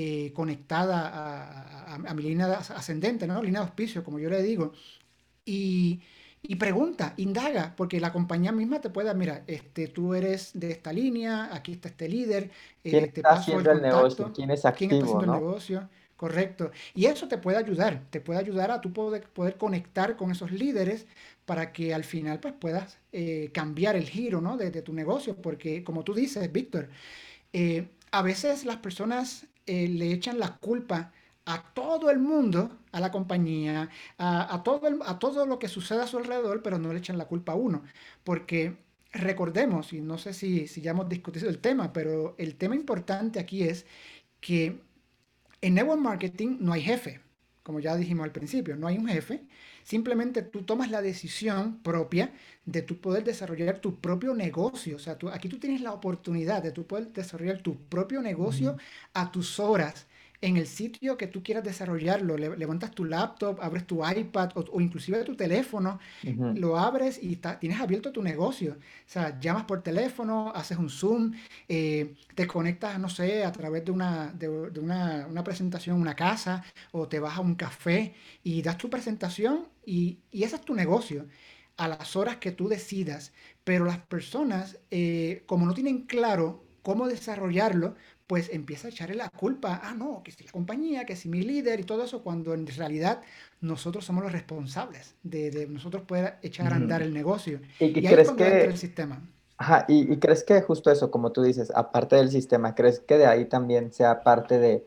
[0.02, 3.44] eh, conectada a, a, mi línea ascendente, ¿no?
[3.44, 4.72] Línea de auspicio, como yo le digo.
[5.44, 6.00] Y,
[6.42, 10.94] y pregunta, indaga, porque la compañía misma te puede, mira, este, tú eres de esta
[10.94, 12.50] línea, aquí está este líder,
[12.82, 14.32] ¿Quién está haciendo el, negocio?
[14.34, 14.90] ¿Quién es activo?
[14.90, 15.90] ¿Quién está haciendo el negocio?
[16.16, 16.72] Correcto.
[16.96, 20.54] Y eso te puede ayudar, te puede ayudar a tú poder, poder conectar con esos
[20.54, 21.08] líderes
[21.46, 24.56] para que al final pues, puedas eh, cambiar el giro ¿no?
[24.56, 26.88] de, tu negocio, porque como tú dices, Víctor,
[27.52, 31.12] eh, a veces las personas eh, le echan la culpa
[31.46, 36.08] a todo el mundo, a la compañía, a, todo a todo lo que sucede a
[36.08, 37.84] su alrededor, pero no le echan la culpa a uno,
[38.24, 38.78] porque
[39.12, 43.40] recordemos, y no sé si, si ya hemos discutido el tema, pero el tema importante
[43.40, 43.86] aquí es
[44.40, 44.82] que
[45.62, 47.22] en network marketing no hay jefe,
[47.64, 49.44] como ya dijimos al principio, no hay un jefe.
[49.90, 52.32] Simplemente tú tomas la decisión propia
[52.64, 54.98] de tu poder desarrollar tu propio negocio.
[54.98, 58.78] O sea, tú, aquí tú tienes la oportunidad de tú poder desarrollar tu propio negocio
[59.16, 60.06] a tus horas,
[60.42, 62.38] en el sitio que tú quieras desarrollarlo.
[62.38, 66.00] levantas tu laptop, abres tu iPad o, inclusive tu teléfono,
[66.56, 68.74] lo abres y tienes abierto tu negocio.
[68.74, 71.34] O sea, llamas por teléfono, haces un Zoom,
[71.68, 76.16] eh, te conectas, no sé, a través de, una, de, una, una, presentación en una
[76.16, 78.14] casa o te vas a un café
[78.44, 81.26] y das tu presentación y, y ese es tu negocio
[81.78, 83.34] a las horas que tú decidas.
[83.64, 87.96] Pero las personas, eh, como no tienen claro cómo desarrollarlo,
[88.30, 91.42] pues empieza a echarle la culpa, ah, no, que si la compañía, que si mi
[91.42, 93.24] líder y todo eso, cuando en realidad
[93.60, 97.60] nosotros somos los responsables de, nosotros poder echar a andar el negocio.
[97.80, 99.28] ¿Y, crees que el sistema?
[99.58, 103.26] Ajá, y, crees que justo eso, como tú dices, aparte del sistema, ¿crees que de
[103.26, 104.86] ahí también sea parte de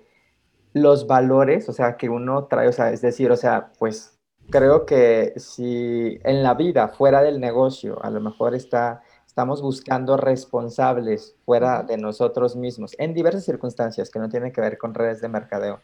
[0.73, 4.21] los valores, o sea, que uno trae, o sea, es decir, o sea, pues
[4.51, 9.03] creo que si en la vida, fuera del negocio, a lo mejor está
[9.33, 14.77] Estamos buscando responsables fuera de nosotros mismos en diversas circunstancias que no tienen que ver
[14.77, 15.81] con redes de mercadeo.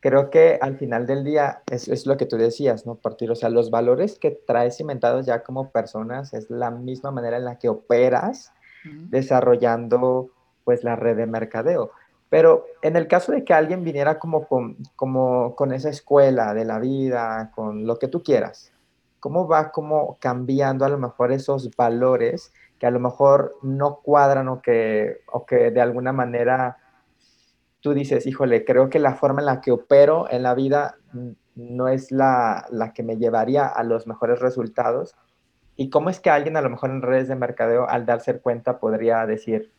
[0.00, 2.96] Creo que al final del día es, es lo que tú decías, ¿no?
[2.96, 7.36] Partir, o sea, los valores que traes cimentados ya como personas es la misma manera
[7.36, 8.52] en la que operas
[8.84, 10.30] desarrollando
[10.64, 11.92] pues la red de mercadeo.
[12.28, 16.64] Pero en el caso de que alguien viniera como con, como con esa escuela de
[16.64, 18.72] la vida, con lo que tú quieras,
[19.20, 24.48] ¿cómo va como cambiando a lo mejor esos valores que a lo mejor no cuadran
[24.48, 26.78] o que, o que de alguna manera
[27.80, 30.96] tú dices, híjole, creo que la forma en la que opero en la vida
[31.54, 35.14] no es la, que me llevaría a los mejores resultados.
[35.76, 38.80] ¿Y cómo es que alguien a lo mejor en redes de mercadeo al darse cuenta
[38.80, 39.70] podría decir,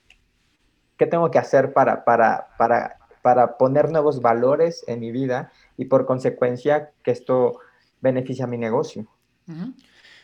[0.95, 5.85] ¿qué tengo que hacer para, para, para, para poner nuevos valores en mi vida y
[5.85, 7.59] por consecuencia que esto
[7.99, 9.07] beneficia a mi negocio?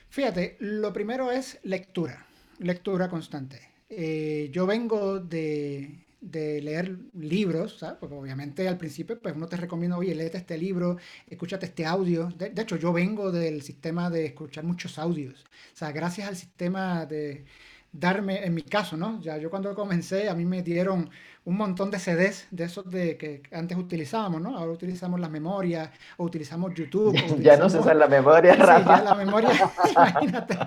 [0.09, 2.26] Fíjate, lo primero es lectura
[2.59, 3.61] lectura constante.
[3.89, 7.97] Eh, yo vengo de, leer libros, ¿sabes?
[7.99, 10.97] Porque obviamente al principio pues uno te recomienda, oye, léete este libro,
[11.27, 12.29] escúchate este audio.
[12.37, 15.45] De, de, hecho, yo vengo del sistema de escuchar muchos audios.
[15.73, 17.45] O sea, gracias al sistema de
[17.91, 19.21] darme, en mi caso, ¿no?
[19.21, 21.09] Ya yo cuando comencé, a mí me dieron
[21.47, 24.57] un montón de CDs de esos de que antes utilizábamos, ¿no?
[24.57, 27.15] Ahora utilizamos la memoria o utilizamos YouTube.
[27.39, 29.51] ya no se usa la memoria, sí, ya la memoria,
[29.91, 30.57] imagínate.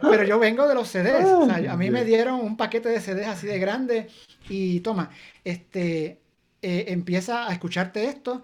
[0.00, 1.26] Pero yo vengo de los CDs.
[1.26, 4.08] O sea, a mí me dieron un paquete de CDs así de grande
[4.48, 5.10] y toma,
[5.44, 6.22] este,
[6.62, 8.42] eh, empieza a escucharte esto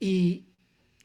[0.00, 0.44] y,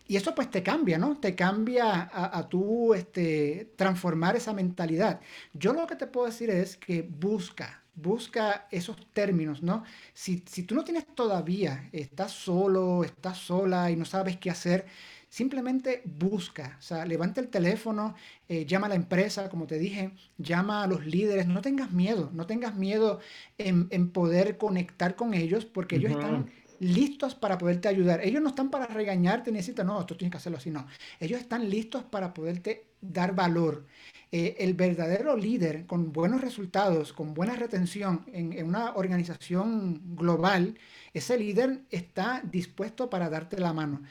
[0.07, 1.19] y eso pues te cambia, ¿no?
[1.19, 5.21] Te cambia a, a tú este, transformar esa mentalidad.
[5.53, 9.83] Yo lo que te puedo decir es que busca, busca esos términos, ¿no?
[10.13, 14.85] Si, tú no tienes todavía, estás solo, estás sola y no sabes qué hacer,
[15.29, 18.15] simplemente busca, o sea, levanta el teléfono,
[18.47, 22.29] eh, llama a la empresa, como te dije, llama a los líderes, no tengas miedo,
[22.33, 23.19] no tengas miedo
[23.57, 28.21] en, poder conectar con ellos porque ellos están listos para poderte ayudar.
[28.23, 30.85] Ellos no están para regañarte, necesitan, no, tú tienes que hacerlo así, no.
[31.19, 33.85] Ellos están listos para poderte dar valor.
[34.31, 40.75] Eh, el verdadero líder con buenos resultados, con buena retención en, una organización global,
[41.13, 44.01] ese líder está dispuesto para darte la mano.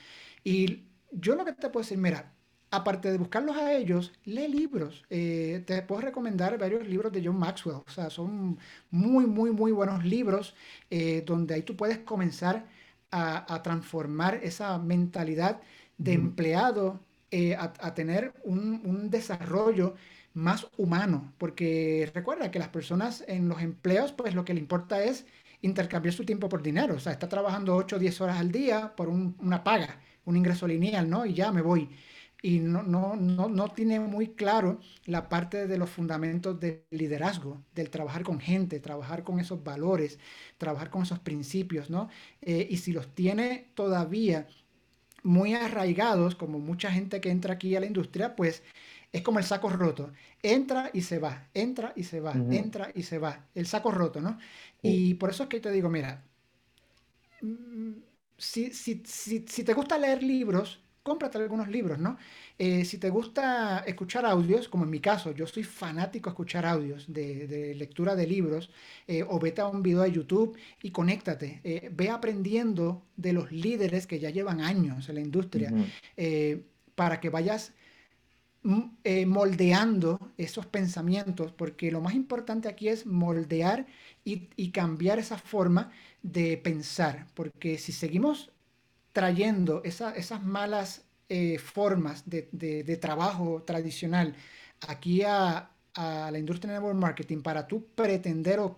[0.44, 2.32] Y yo lo que te puedo decir, mira,
[2.70, 5.04] aparte de buscarlos a ellos, lee libros.
[5.10, 7.82] Eh, te puedo recomendar varios libros de John Maxwell.
[7.86, 8.58] O sea, son
[8.90, 10.54] muy, muy, muy buenos libros
[10.88, 12.66] eh, donde ahí tú puedes comenzar
[13.10, 15.60] a, transformar esa mentalidad
[15.98, 17.00] de empleado
[17.34, 19.94] eh, a, tener un, desarrollo
[20.34, 25.02] más humano, porque recuerda que las personas en los empleos, pues lo que le importa
[25.02, 25.24] es
[25.62, 28.94] intercambiar su tiempo por dinero, o sea, está trabajando 8 o 10 horas al día
[28.94, 31.24] por una paga, un ingreso lineal, ¿no?
[31.24, 31.88] Y ya me voy.
[32.42, 37.62] Y no, no, no, no tiene muy claro la parte de los fundamentos del liderazgo,
[37.74, 40.18] del trabajar con gente, trabajar con esos valores,
[40.58, 42.10] trabajar con esos principios, ¿no?
[42.42, 44.48] Eh, y si los tiene todavía
[45.22, 48.62] muy arraigados, como mucha gente que entra aquí a la industria, pues
[49.12, 50.12] es como el saco roto.
[50.42, 53.46] Entra y se va, entra y se va, entra y se va.
[53.54, 54.38] El saco roto, ¿no?
[54.82, 56.24] Y por eso es que te digo, mira,
[57.40, 57.92] mm,
[58.36, 62.16] si, si, si, te gusta leer libros, cómprate algunos libros, ¿no?
[62.58, 66.64] Eh, si te gusta escuchar audios, como en mi caso, yo soy fanático de escuchar
[66.64, 68.70] audios de, lectura de libros,
[69.06, 71.60] eh, o vete a un video de YouTube y conéctate.
[71.64, 75.72] Eh, ve aprendiendo de los líderes que ya llevan años en la industria
[76.94, 77.72] para que vayas
[79.02, 83.86] eh, moldeando esos pensamientos, porque lo más importante aquí es moldear
[84.24, 85.90] y, cambiar esa forma
[86.22, 88.52] de pensar, porque si seguimos
[89.12, 94.34] trayendo esas malas eh, formas de, trabajo tradicional
[94.88, 98.76] aquí a, la industria de network marketing para tú pretender o,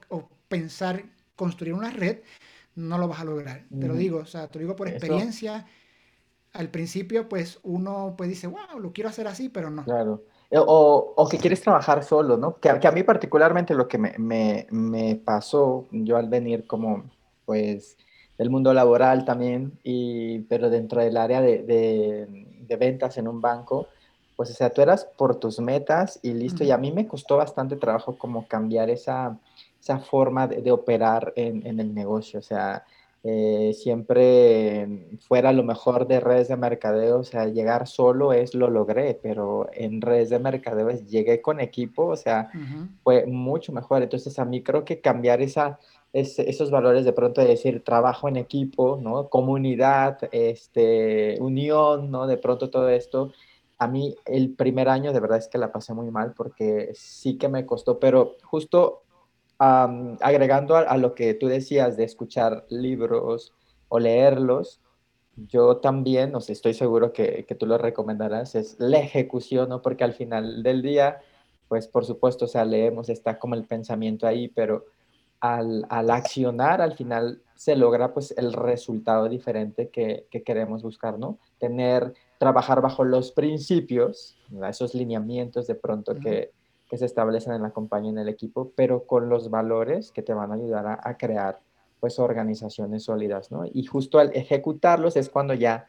[0.49, 1.03] pensar
[1.37, 2.18] construir una red,
[2.76, 3.64] no lo vas a lograr.
[3.68, 5.66] Te lo digo, o sea, te lo digo por experiencia
[6.53, 9.85] al principio, pues uno pues dice, wow, lo quiero hacer así, pero no.
[9.85, 10.24] Claro.
[10.51, 12.61] Eh, o, o que quieres trabajar solo, ¿no?
[12.61, 17.11] Que, que a mí particularmente lo que me, me, me, pasó, yo al venir como,
[17.45, 17.97] pues,
[18.39, 23.41] del mundo laboral también, y, pero dentro del área de, de, de ventas en un
[23.41, 23.87] banco,
[24.37, 27.37] pues, o sea, tú eras por tus metas y listo, y a mí me costó
[27.37, 29.39] bastante trabajo como cambiar esa,
[29.80, 32.85] esa forma de, de operar en, en, el negocio, o sea,
[33.26, 34.87] eh, siempre
[35.26, 39.66] fuera lo mejor de redes de mercadeo, o sea, llegar solo es lo logré, pero
[39.72, 42.51] en redes de mercadeo es, llegué con equipo, o sea,
[43.03, 44.03] fue mucho mejor.
[44.03, 45.78] Entonces, a mí creo que cambiar esa,
[46.14, 49.28] esos valores de pronto de decir trabajo en equipo, ¿no?
[49.28, 52.28] Comunidad, este, unión, ¿no?
[52.28, 53.32] De pronto todo esto.
[53.78, 57.36] A mí el primer año de verdad es que la pasé muy mal porque sí
[57.36, 59.02] que me costó, pero justo
[59.58, 63.52] agregando a, lo que tú decías de escuchar libros
[63.88, 64.80] o leerlos,
[65.36, 69.82] yo también, o sea, estoy seguro que, que, tú lo recomendarás, es la ejecución, ¿no?
[69.82, 71.20] Porque al final del día,
[71.66, 74.84] pues por supuesto, o sea, leemos, está como el pensamiento ahí, pero
[75.45, 81.18] al, al accionar, al final se logra pues el resultado diferente que, que, queremos buscar,
[81.18, 81.38] ¿no?
[81.59, 86.51] Tener, trabajar bajo los principios, esos lineamientos de pronto que,
[86.88, 90.32] que se establecen en la compañía, en el equipo, pero con los valores que te
[90.32, 91.61] van a ayudar a, crear
[92.01, 93.66] pues organizaciones sólidas, ¿no?
[93.70, 95.86] Y justo al ejecutarlos es cuando ya,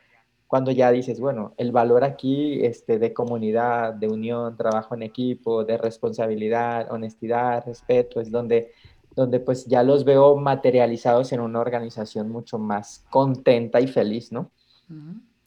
[0.48, 5.64] cuando ya dices, bueno, el valor aquí este, de comunidad, de unión, trabajo en equipo,
[5.64, 8.74] de responsabilidad, honestidad, respeto, es donde,
[9.16, 14.52] donde pues ya los veo materializados en una organización mucho más contenta y feliz, ¿no?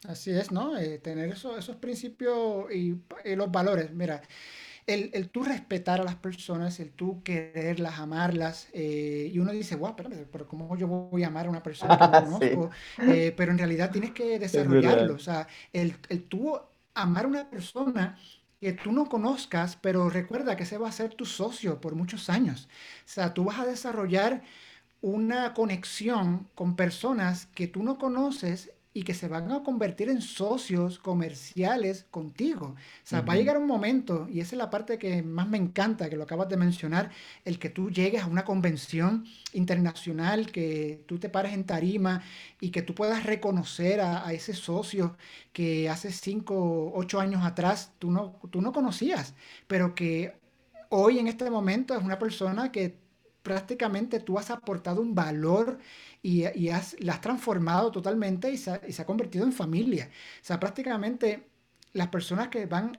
[0.07, 0.77] Así es, ¿no?
[0.79, 3.93] Eh, tener esos principios y, y los valores.
[3.93, 4.23] Mira,
[4.87, 9.77] el, el, tú respetar a las personas, el tú quererlas, amarlas, eh, y uno dice,
[9.77, 12.71] wow, espérame, pero ¿cómo yo voy a amar a una persona que no conozco?
[13.07, 16.59] Eh, pero en realidad tienes que desarrollarlo, o sea, el, el tú
[16.95, 18.19] amar a una persona
[18.61, 22.29] que tú no conozcas, pero recuerda que ese va a ser tu socio por muchos
[22.31, 22.69] años.
[23.07, 24.43] O sea, tú vas a desarrollar
[25.01, 30.21] una conexión con personas que tú no conoces y que se van a convertir en
[30.21, 32.75] socios comerciales contigo.
[32.75, 35.57] O sea, va a llegar un momento, y esa es la parte que más me
[35.57, 37.13] encanta, que lo acabas de mencionar,
[37.45, 42.23] el que tú llegues a una convención internacional, que tú te pares en tarima
[42.61, 45.17] y que tú puedas reconocer a, ese socio
[45.53, 49.33] que hace cinco, ocho años atrás tú no, tú no conocías,
[49.69, 50.35] pero que
[50.89, 52.97] hoy en este momento es una persona que
[53.43, 55.78] prácticamente tú has aportado un valor
[56.22, 60.11] y, has, la has transformado totalmente y se, ha, y se, ha, convertido en familia.
[60.43, 61.49] O sea, prácticamente
[61.93, 62.99] las personas que van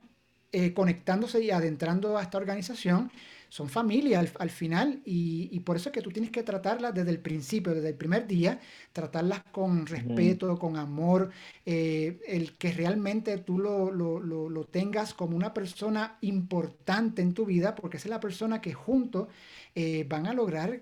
[0.51, 3.11] eh, conectándose y adentrando a esta organización
[3.49, 6.93] son familia al, al final y, y, por eso es que tú tienes que tratarlas
[6.93, 8.59] desde el principio, desde el primer día,
[8.93, 11.31] tratarlas con respeto, con amor,
[11.65, 17.33] eh, el que realmente tú lo, lo, lo, lo, tengas como una persona importante en
[17.33, 19.27] tu vida, porque esa es la persona que juntos
[19.73, 20.81] eh, van a lograr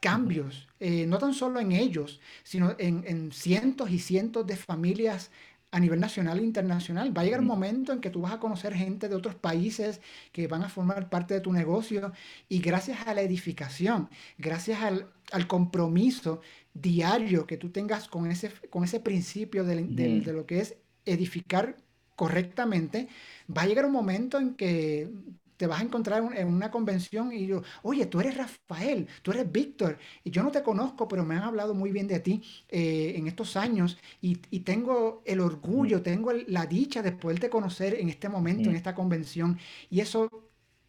[0.00, 5.30] cambios, eh, no tan solo en ellos, sino en, en, cientos y cientos de familias
[5.74, 7.12] a nivel nacional e internacional.
[7.16, 10.00] Va a llegar un momento en que tú vas a conocer gente de otros países
[10.30, 12.12] que van a formar parte de tu negocio
[12.48, 14.08] y gracias a la edificación,
[14.38, 16.40] gracias al, al compromiso
[16.74, 20.76] diario que tú tengas con ese, con ese principio de, de, de lo que es
[21.04, 21.76] edificar
[22.14, 23.08] correctamente,
[23.50, 25.10] va a llegar un momento en que
[25.56, 29.50] te vas a encontrar en una convención y yo, oye, tú eres Rafael, tú eres
[29.50, 33.14] Víctor, y yo no te conozco, pero me han hablado muy bien de ti eh,
[33.16, 34.34] en estos años y,
[34.64, 39.58] tengo el orgullo, tengo la dicha de poderte conocer en este momento, en esta convención,
[39.90, 40.30] y eso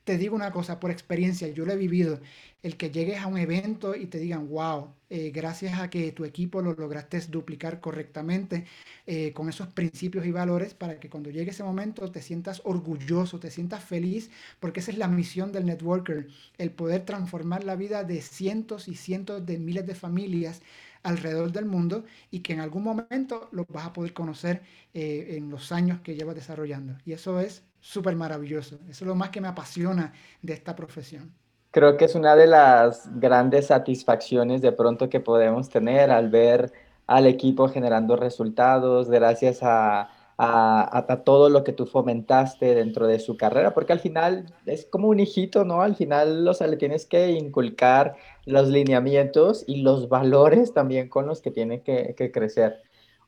[0.05, 2.21] te digo una cosa, por experiencia, yo lo he vivido,
[2.63, 6.25] el que llegues a un evento y te digan, wow, eh, gracias a que tu
[6.25, 8.65] equipo lo lograste duplicar correctamente
[9.07, 13.39] eh, con esos principios y valores para que cuando llegue ese momento te sientas orgulloso,
[13.39, 16.27] te sientas feliz, porque esa es la misión del networker,
[16.57, 20.61] el poder transformar la vida de cientos y cientos de miles de familias
[21.03, 24.61] alrededor del mundo y que en algún momento lo vas a poder conocer
[24.93, 26.97] eh, en los años que llevas desarrollando.
[27.05, 28.79] Y eso es súper maravilloso.
[28.89, 30.11] Eso es lo más que me apasiona
[30.41, 31.31] de esta profesión.
[31.69, 36.73] Creo que es una de las grandes satisfacciones de pronto que podemos tener al ver
[37.05, 43.37] al equipo generando resultados gracias a, a, todo lo que tú fomentaste dentro de su
[43.37, 45.83] carrera, porque al final es como un hijito, ¿no?
[45.83, 48.15] Al final o sea, le tienes que inculcar
[48.45, 52.81] los lineamientos y los valores también con los que tiene que, que crecer.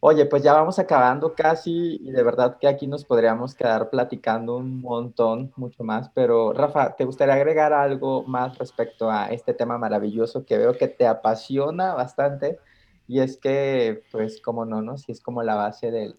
[0.10, 4.56] Oye, pues ya vamos acabando casi y de verdad que aquí nos podríamos quedar platicando
[4.56, 9.78] un montón, mucho más, pero Rafa, ¿te gustaría agregar algo más respecto a este tema
[9.78, 12.58] maravilloso que veo que te apasiona bastante?
[13.06, 14.98] Y es que, pues, como no, ¿no?
[14.98, 16.16] Si es como la base de,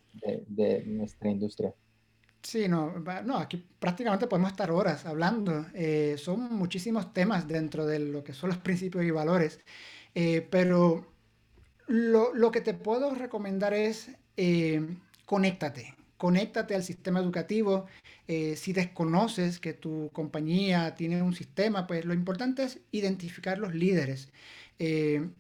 [0.49, 1.72] de, nuestra industria.
[2.43, 2.93] Sí, no,
[3.24, 5.64] no, aquí prácticamente podemos estar horas hablando.
[5.72, 9.61] Eh, son muchísimos temas dentro de lo que son los principios y valores,
[10.14, 11.07] eh, pero
[11.89, 14.86] lo, que te puedo recomendar es eh,
[15.24, 17.86] conéctate, conéctate al sistema educativo.
[18.28, 23.74] Eh, si desconoces que tu compañía tiene un sistema, pues lo importante es identificar los
[23.74, 24.30] líderes.
[24.78, 25.30] Eh,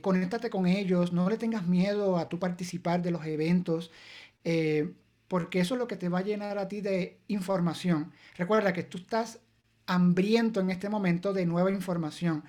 [0.00, 3.90] conéctate con ellos, no le tengas miedo a tu participar de los eventos,
[5.26, 8.12] porque eso es lo que te va a llenar a ti de información.
[8.36, 9.40] Recuerda que tú estás
[9.86, 12.44] hambriento en este momento de nueva información.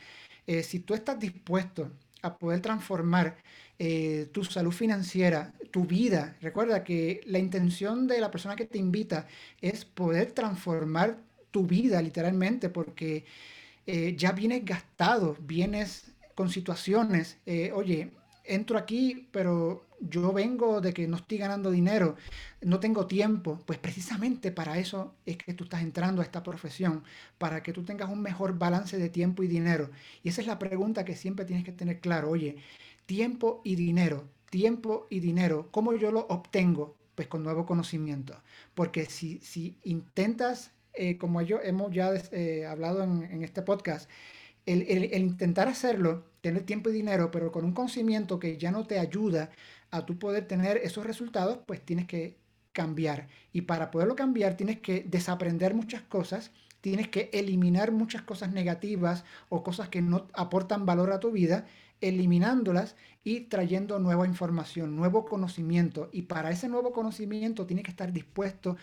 [0.61, 1.91] si tú estás dispuesto
[2.21, 3.37] a poder transformar
[3.79, 6.35] eh, tu salud financiera, tu vida.
[6.41, 9.27] Recuerda que la intención de la persona que te invita
[9.61, 11.17] es poder transformar
[11.51, 13.25] tu vida literalmente porque
[13.85, 18.11] eh, ya vienes gastado, vienes con situaciones, eh, oye,
[18.43, 22.15] entro aquí, pero yo vengo de que no estoy ganando dinero,
[22.61, 27.03] no tengo tiempo, pues precisamente para eso es que tú estás entrando a esta profesión,
[27.37, 29.89] para que tú tengas un mejor balance de tiempo y dinero.
[30.23, 32.57] Y esa es la pregunta que siempre tienes que tener claro, oye,
[33.05, 36.95] tiempo y dinero, tiempo y dinero, ¿cómo yo lo obtengo?
[37.15, 38.39] Pues con nuevo conocimiento.
[38.75, 44.09] Porque si, si intentas, eh, como yo hemos ya eh, hablado en, en este podcast,
[44.67, 48.99] el, intentar hacerlo, tener tiempo y dinero, pero con un conocimiento que ya no te
[48.99, 49.49] ayuda
[49.91, 52.37] a tú poder tener esos resultados, pues tienes que
[52.73, 53.27] cambiar.
[53.51, 59.23] Y para poderlo cambiar tienes que desaprender muchas cosas, tienes que eliminar muchas cosas negativas
[59.49, 61.65] o cosas que no aportan valor a tu vida,
[62.01, 66.09] eliminándolas y trayendo nueva información, nuevo conocimiento.
[66.11, 68.77] Y para ese nuevo conocimiento tienes que estar dispuesto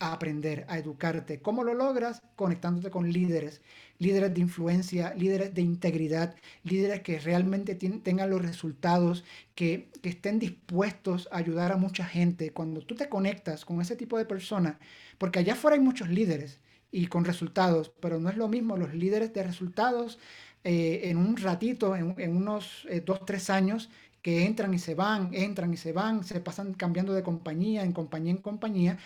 [0.00, 1.40] a aprender, a educarte.
[1.40, 2.22] ¿Cómo lo logras?
[2.34, 3.60] Conectándote con líderes,
[3.98, 6.34] líderes de influencia, líderes de integridad,
[6.64, 9.24] líderes que realmente tengan los resultados,
[9.54, 12.52] que, estén dispuestos a ayudar a mucha gente.
[12.52, 14.76] Cuando tú te conectas con ese tipo de personas,
[15.18, 18.94] porque allá afuera hay muchos líderes y con resultados, pero no es lo mismo los
[18.94, 20.18] líderes de resultados
[20.64, 23.90] eh, en un ratito, en, unos eh, dos, tres años,
[24.22, 27.92] que entran y se van, entran y se van, se pasan cambiando de compañía en
[27.92, 28.98] compañía en compañía,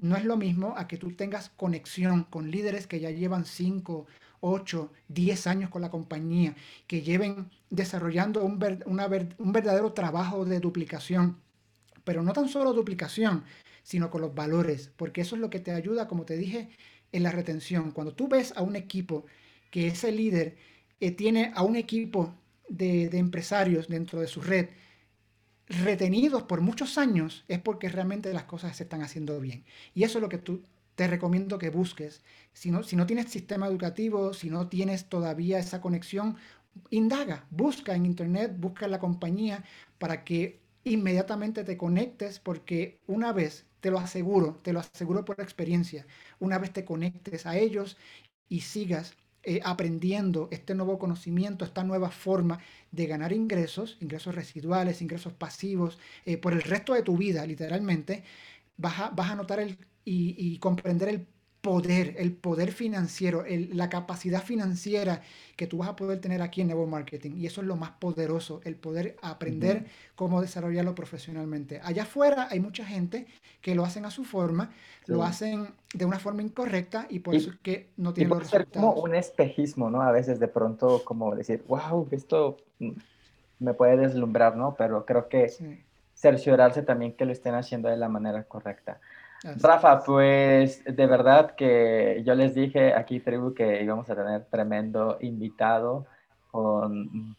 [0.00, 4.06] no es lo mismo a que tú tengas conexión con líderes que ya llevan 5,
[4.40, 6.54] 8, 10 años con la compañía,
[6.86, 11.38] que lleven desarrollando un, un verdadero trabajo de duplicación.
[12.04, 13.44] Pero no tan solo duplicación,
[13.82, 16.70] sino con los valores, porque eso es lo que te ayuda, como te dije,
[17.12, 17.92] en la retención.
[17.92, 19.26] Cuando tú ves a un equipo
[19.70, 20.56] que ese líder
[21.00, 22.34] eh, tiene a un equipo
[22.68, 24.68] de, de empresarios dentro de su red,
[25.68, 29.64] retenidos por muchos años es porque realmente las cosas se están haciendo bien.
[29.94, 30.62] Y eso es lo que tú
[30.94, 32.22] te recomiendo que busques.
[32.52, 36.36] Si no, si no tienes sistema educativo, si no tienes todavía esa conexión,
[36.90, 39.64] indaga, busca en internet, busca en la compañía
[39.98, 45.40] para que inmediatamente te conectes porque una vez, te lo aseguro, te lo aseguro por
[45.40, 46.06] experiencia,
[46.38, 47.96] una vez te conectes a ellos
[48.48, 52.60] y sigas eh, aprendiendo este nuevo conocimiento, esta nueva forma
[52.92, 58.22] de ganar ingresos, ingresos residuales, ingresos pasivos, eh, por el resto de tu vida, literalmente,
[58.76, 61.26] vas a, vas a notar el, y, comprender el
[61.62, 65.22] poder, el poder financiero, la capacidad financiera
[65.56, 67.36] que tú vas a poder tener aquí en Network Marketing.
[67.36, 69.86] Y eso es lo más poderoso, el poder aprender
[70.16, 71.80] cómo desarrollarlo profesionalmente.
[71.84, 73.26] Allá afuera hay mucha gente
[73.60, 74.72] que lo hacen a su forma,
[75.06, 78.72] lo hacen de una forma incorrecta y por eso es que no tienen los resultados.
[78.72, 80.02] ser como un espejismo, ¿no?
[80.02, 82.56] A veces de pronto como decir, wow, esto
[83.60, 84.74] me puede deslumbrar, ¿no?
[84.76, 85.48] Pero creo que
[86.14, 89.00] cerciorarse también que lo estén haciendo de la manera correcta.
[89.44, 95.18] Rafa, pues de verdad que yo les dije aquí, tribu, que íbamos a tener tremendo
[95.20, 96.06] invitado
[96.50, 97.36] con,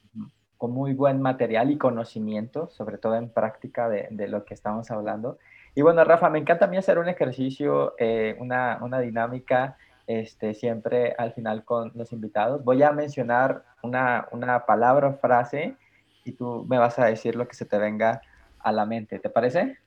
[0.58, 4.92] con muy buen material y conocimiento, sobre todo en práctica de, de, lo que estamos
[4.92, 5.38] hablando.
[5.76, 10.54] Y bueno, Rafa, me encanta a mí hacer un ejercicio, eh, una, una, dinámica, este,
[10.54, 12.64] siempre al final con los invitados.
[12.64, 15.78] Voy a mencionar una, una palabra o frase
[16.26, 18.22] y tú me vas a decir lo que se te venga
[18.60, 19.20] a la mente.
[19.20, 19.78] ¿Te parece?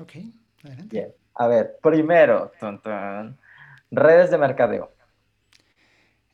[0.00, 0.12] Ok,
[0.62, 0.96] adelante.
[0.96, 1.21] Bien.
[1.34, 2.52] A ver, primero,
[3.90, 4.92] redes de mercadeo.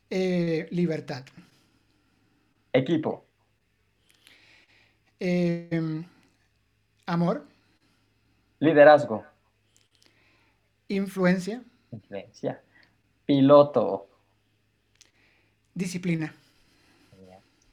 [0.09, 1.23] Eh, libertad.
[2.73, 3.25] Equipo.
[5.19, 6.05] Em,
[7.05, 7.47] amor.
[8.59, 9.25] Liderazgo.
[10.89, 11.63] Influencia.
[11.91, 12.61] Influencia.
[13.25, 14.09] Piloto.
[15.73, 16.33] Disciplina.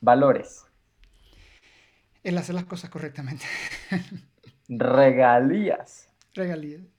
[0.00, 0.64] Valores.
[2.22, 3.46] El hacer las cosas correctamente.
[4.68, 6.08] Regalías.
[6.34, 6.95] Regalías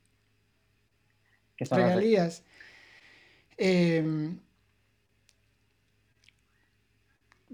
[1.60, 2.44] regalías.
[3.58, 4.38] Em,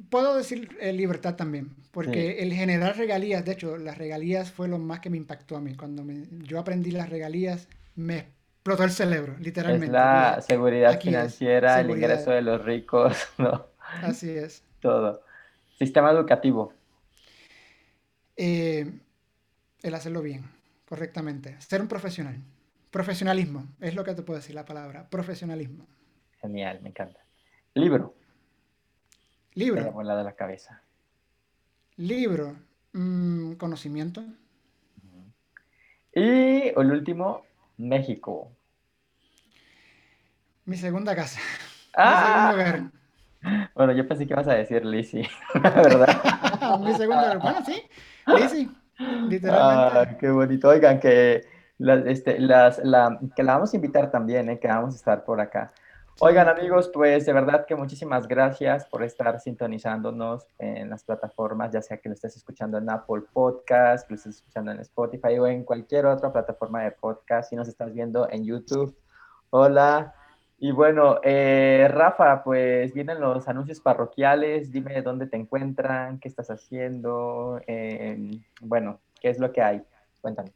[0.10, 4.80] puedo decir eh, libertad también, porque el generar regalías, de hecho, las regalías fue lo
[4.80, 5.76] más que me impactó a mí.
[5.76, 6.04] Cuando
[6.44, 9.88] yo aprendí las regalías, me explotó el cerebro, literalmente.
[9.88, 13.68] Es la seguridad financiera, el ingreso de los ricos, ¿no?
[14.02, 14.64] Así es.
[14.80, 15.24] Todo.
[15.78, 16.74] Sistema educativo.
[18.36, 18.92] Eh,
[19.82, 20.44] el hacerlo bien,
[20.88, 21.56] correctamente.
[21.60, 22.42] Ser un profesional.
[22.94, 25.88] Profesionalismo, es lo que te puedo decir la palabra, profesionalismo.
[26.40, 27.22] Genial, me encanta.
[27.74, 28.14] Libro.
[29.56, 29.92] Libro.
[29.92, 30.80] Me de la cabeza.
[31.98, 32.56] Libro,
[32.92, 34.24] mm, conocimiento.
[36.14, 37.42] Y el último,
[37.78, 38.52] México.
[40.66, 41.40] Mi segunda casa.
[41.96, 42.90] Ah.
[43.76, 46.80] Bueno, yo pensé que ibas a decir Lizzie, ¿verdad?
[46.80, 47.84] Mi segunda Bueno, sí,
[48.26, 48.68] Lizzie,
[49.30, 50.00] literalmente.
[50.00, 50.70] Ah, qué bonito.
[50.70, 54.60] Oigan, que este, las, la, que la vamos a invitar también, ¿eh?
[54.60, 55.72] que vamos a estar por acá.
[56.20, 61.82] Oigan amigos, pues de verdad que muchísimas gracias por estar sintonizándonos en las plataformas, ya
[61.82, 65.48] sea que lo estés escuchando en Apple Podcast, que lo estés escuchando en Spotify o
[65.48, 68.96] en cualquier otra plataforma de podcast, si nos estás viendo en YouTube.
[69.50, 70.14] Hola.
[70.60, 76.50] Y bueno, eh, Rafa, pues vienen los anuncios parroquiales, dime dónde te encuentran, qué estás
[76.52, 79.84] haciendo, eh, bueno, qué es lo que hay.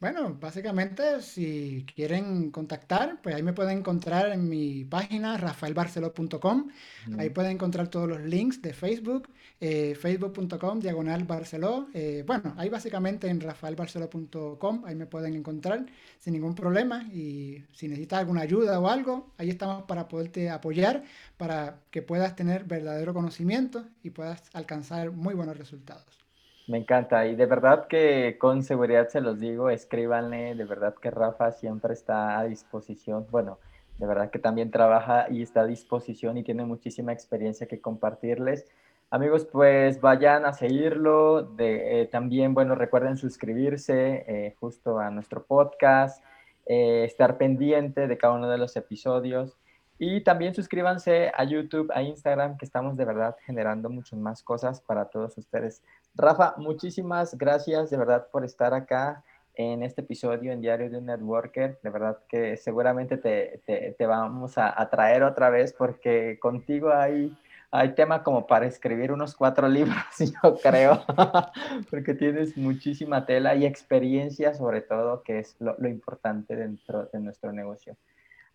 [0.00, 6.70] Bueno, básicamente si quieren contactar, pues ahí me pueden encontrar en mi página rafaelbarceló.com.
[7.18, 9.28] Ahí pueden encontrar todos los links de Facebook,
[9.60, 11.88] eh, facebook.com, diagonal Barceló.
[11.92, 15.84] Eh, bueno, ahí básicamente en rafaelbarceló.com, ahí me pueden encontrar
[16.18, 17.02] sin ningún problema.
[17.12, 21.04] Y si necesitas alguna ayuda o algo, ahí estamos para poderte apoyar,
[21.36, 26.27] para que puedas tener verdadero conocimiento y puedas alcanzar muy buenos resultados.
[26.68, 31.10] Me encanta y de verdad que con seguridad se los digo, escríbanle, de verdad que
[31.10, 33.58] Rafa siempre está a disposición, bueno,
[33.96, 38.66] de verdad que también trabaja y está a disposición y tiene muchísima experiencia que compartirles.
[39.08, 45.44] Amigos, pues vayan a seguirlo, de, eh, también, bueno, recuerden suscribirse eh, justo a nuestro
[45.44, 46.22] podcast,
[46.66, 49.56] eh, estar pendiente de cada uno de los episodios.
[49.98, 54.80] Y también suscríbanse a YouTube, a Instagram, que estamos de verdad generando muchas más cosas
[54.80, 55.82] para todos ustedes.
[56.14, 59.24] Rafa, muchísimas gracias de verdad por estar acá
[59.56, 61.80] en este episodio en Diario de un Networker.
[61.82, 67.36] De verdad que seguramente te, te, vamos a, traer otra vez porque contigo hay,
[67.72, 71.02] hay tema como para escribir unos cuatro libros, yo creo,
[71.90, 77.52] porque tienes muchísima tela y experiencia sobre todo, que es lo importante dentro de nuestro
[77.52, 77.96] negocio.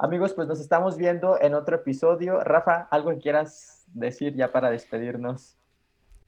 [0.04, 2.42] Amigos, pues nos estamos viendo en otro episodio.
[2.42, 5.56] Rafa, ¿algo que quieras decir ya para despedirnos?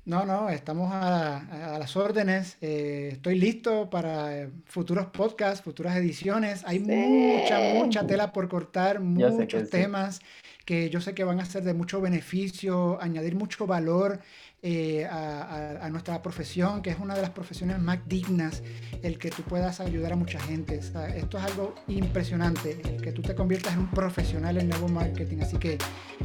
[0.05, 2.57] No, no, estamos a, las órdenes.
[2.61, 6.63] Eh, estoy listo para eh, futuros podcasts, futuras ediciones.
[6.65, 10.21] Hay mucha, mucha tela por cortar, muchos temas
[10.65, 14.19] que yo sé que van a ser de mucho beneficio, añadir mucho valor
[14.67, 18.63] eh, a, nuestra profesión, que es una de las profesiones más dignas,
[19.03, 20.77] el que tú puedas ayudar a mucha gente.
[20.77, 25.37] esto es algo impresionante, el que tú te conviertas en un profesional en nuevo marketing.
[25.41, 25.77] Así que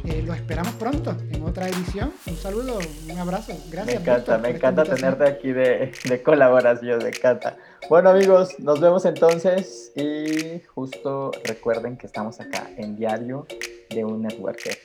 [0.05, 2.11] eh, lo esperamos pronto en otra edición.
[2.25, 3.53] Un saludo, un abrazo.
[3.69, 3.95] Gracias.
[3.95, 7.57] Me encanta, me encanta tenerte aquí de, de colaboración, me encanta.
[7.89, 13.45] Bueno amigos, nos vemos entonces y justo recuerden que estamos acá en diario
[13.93, 14.77] de un networker.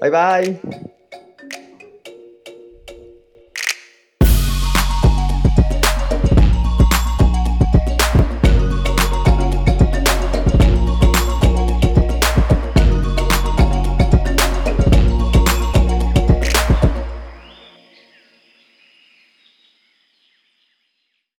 [0.00, 0.60] Bye bye.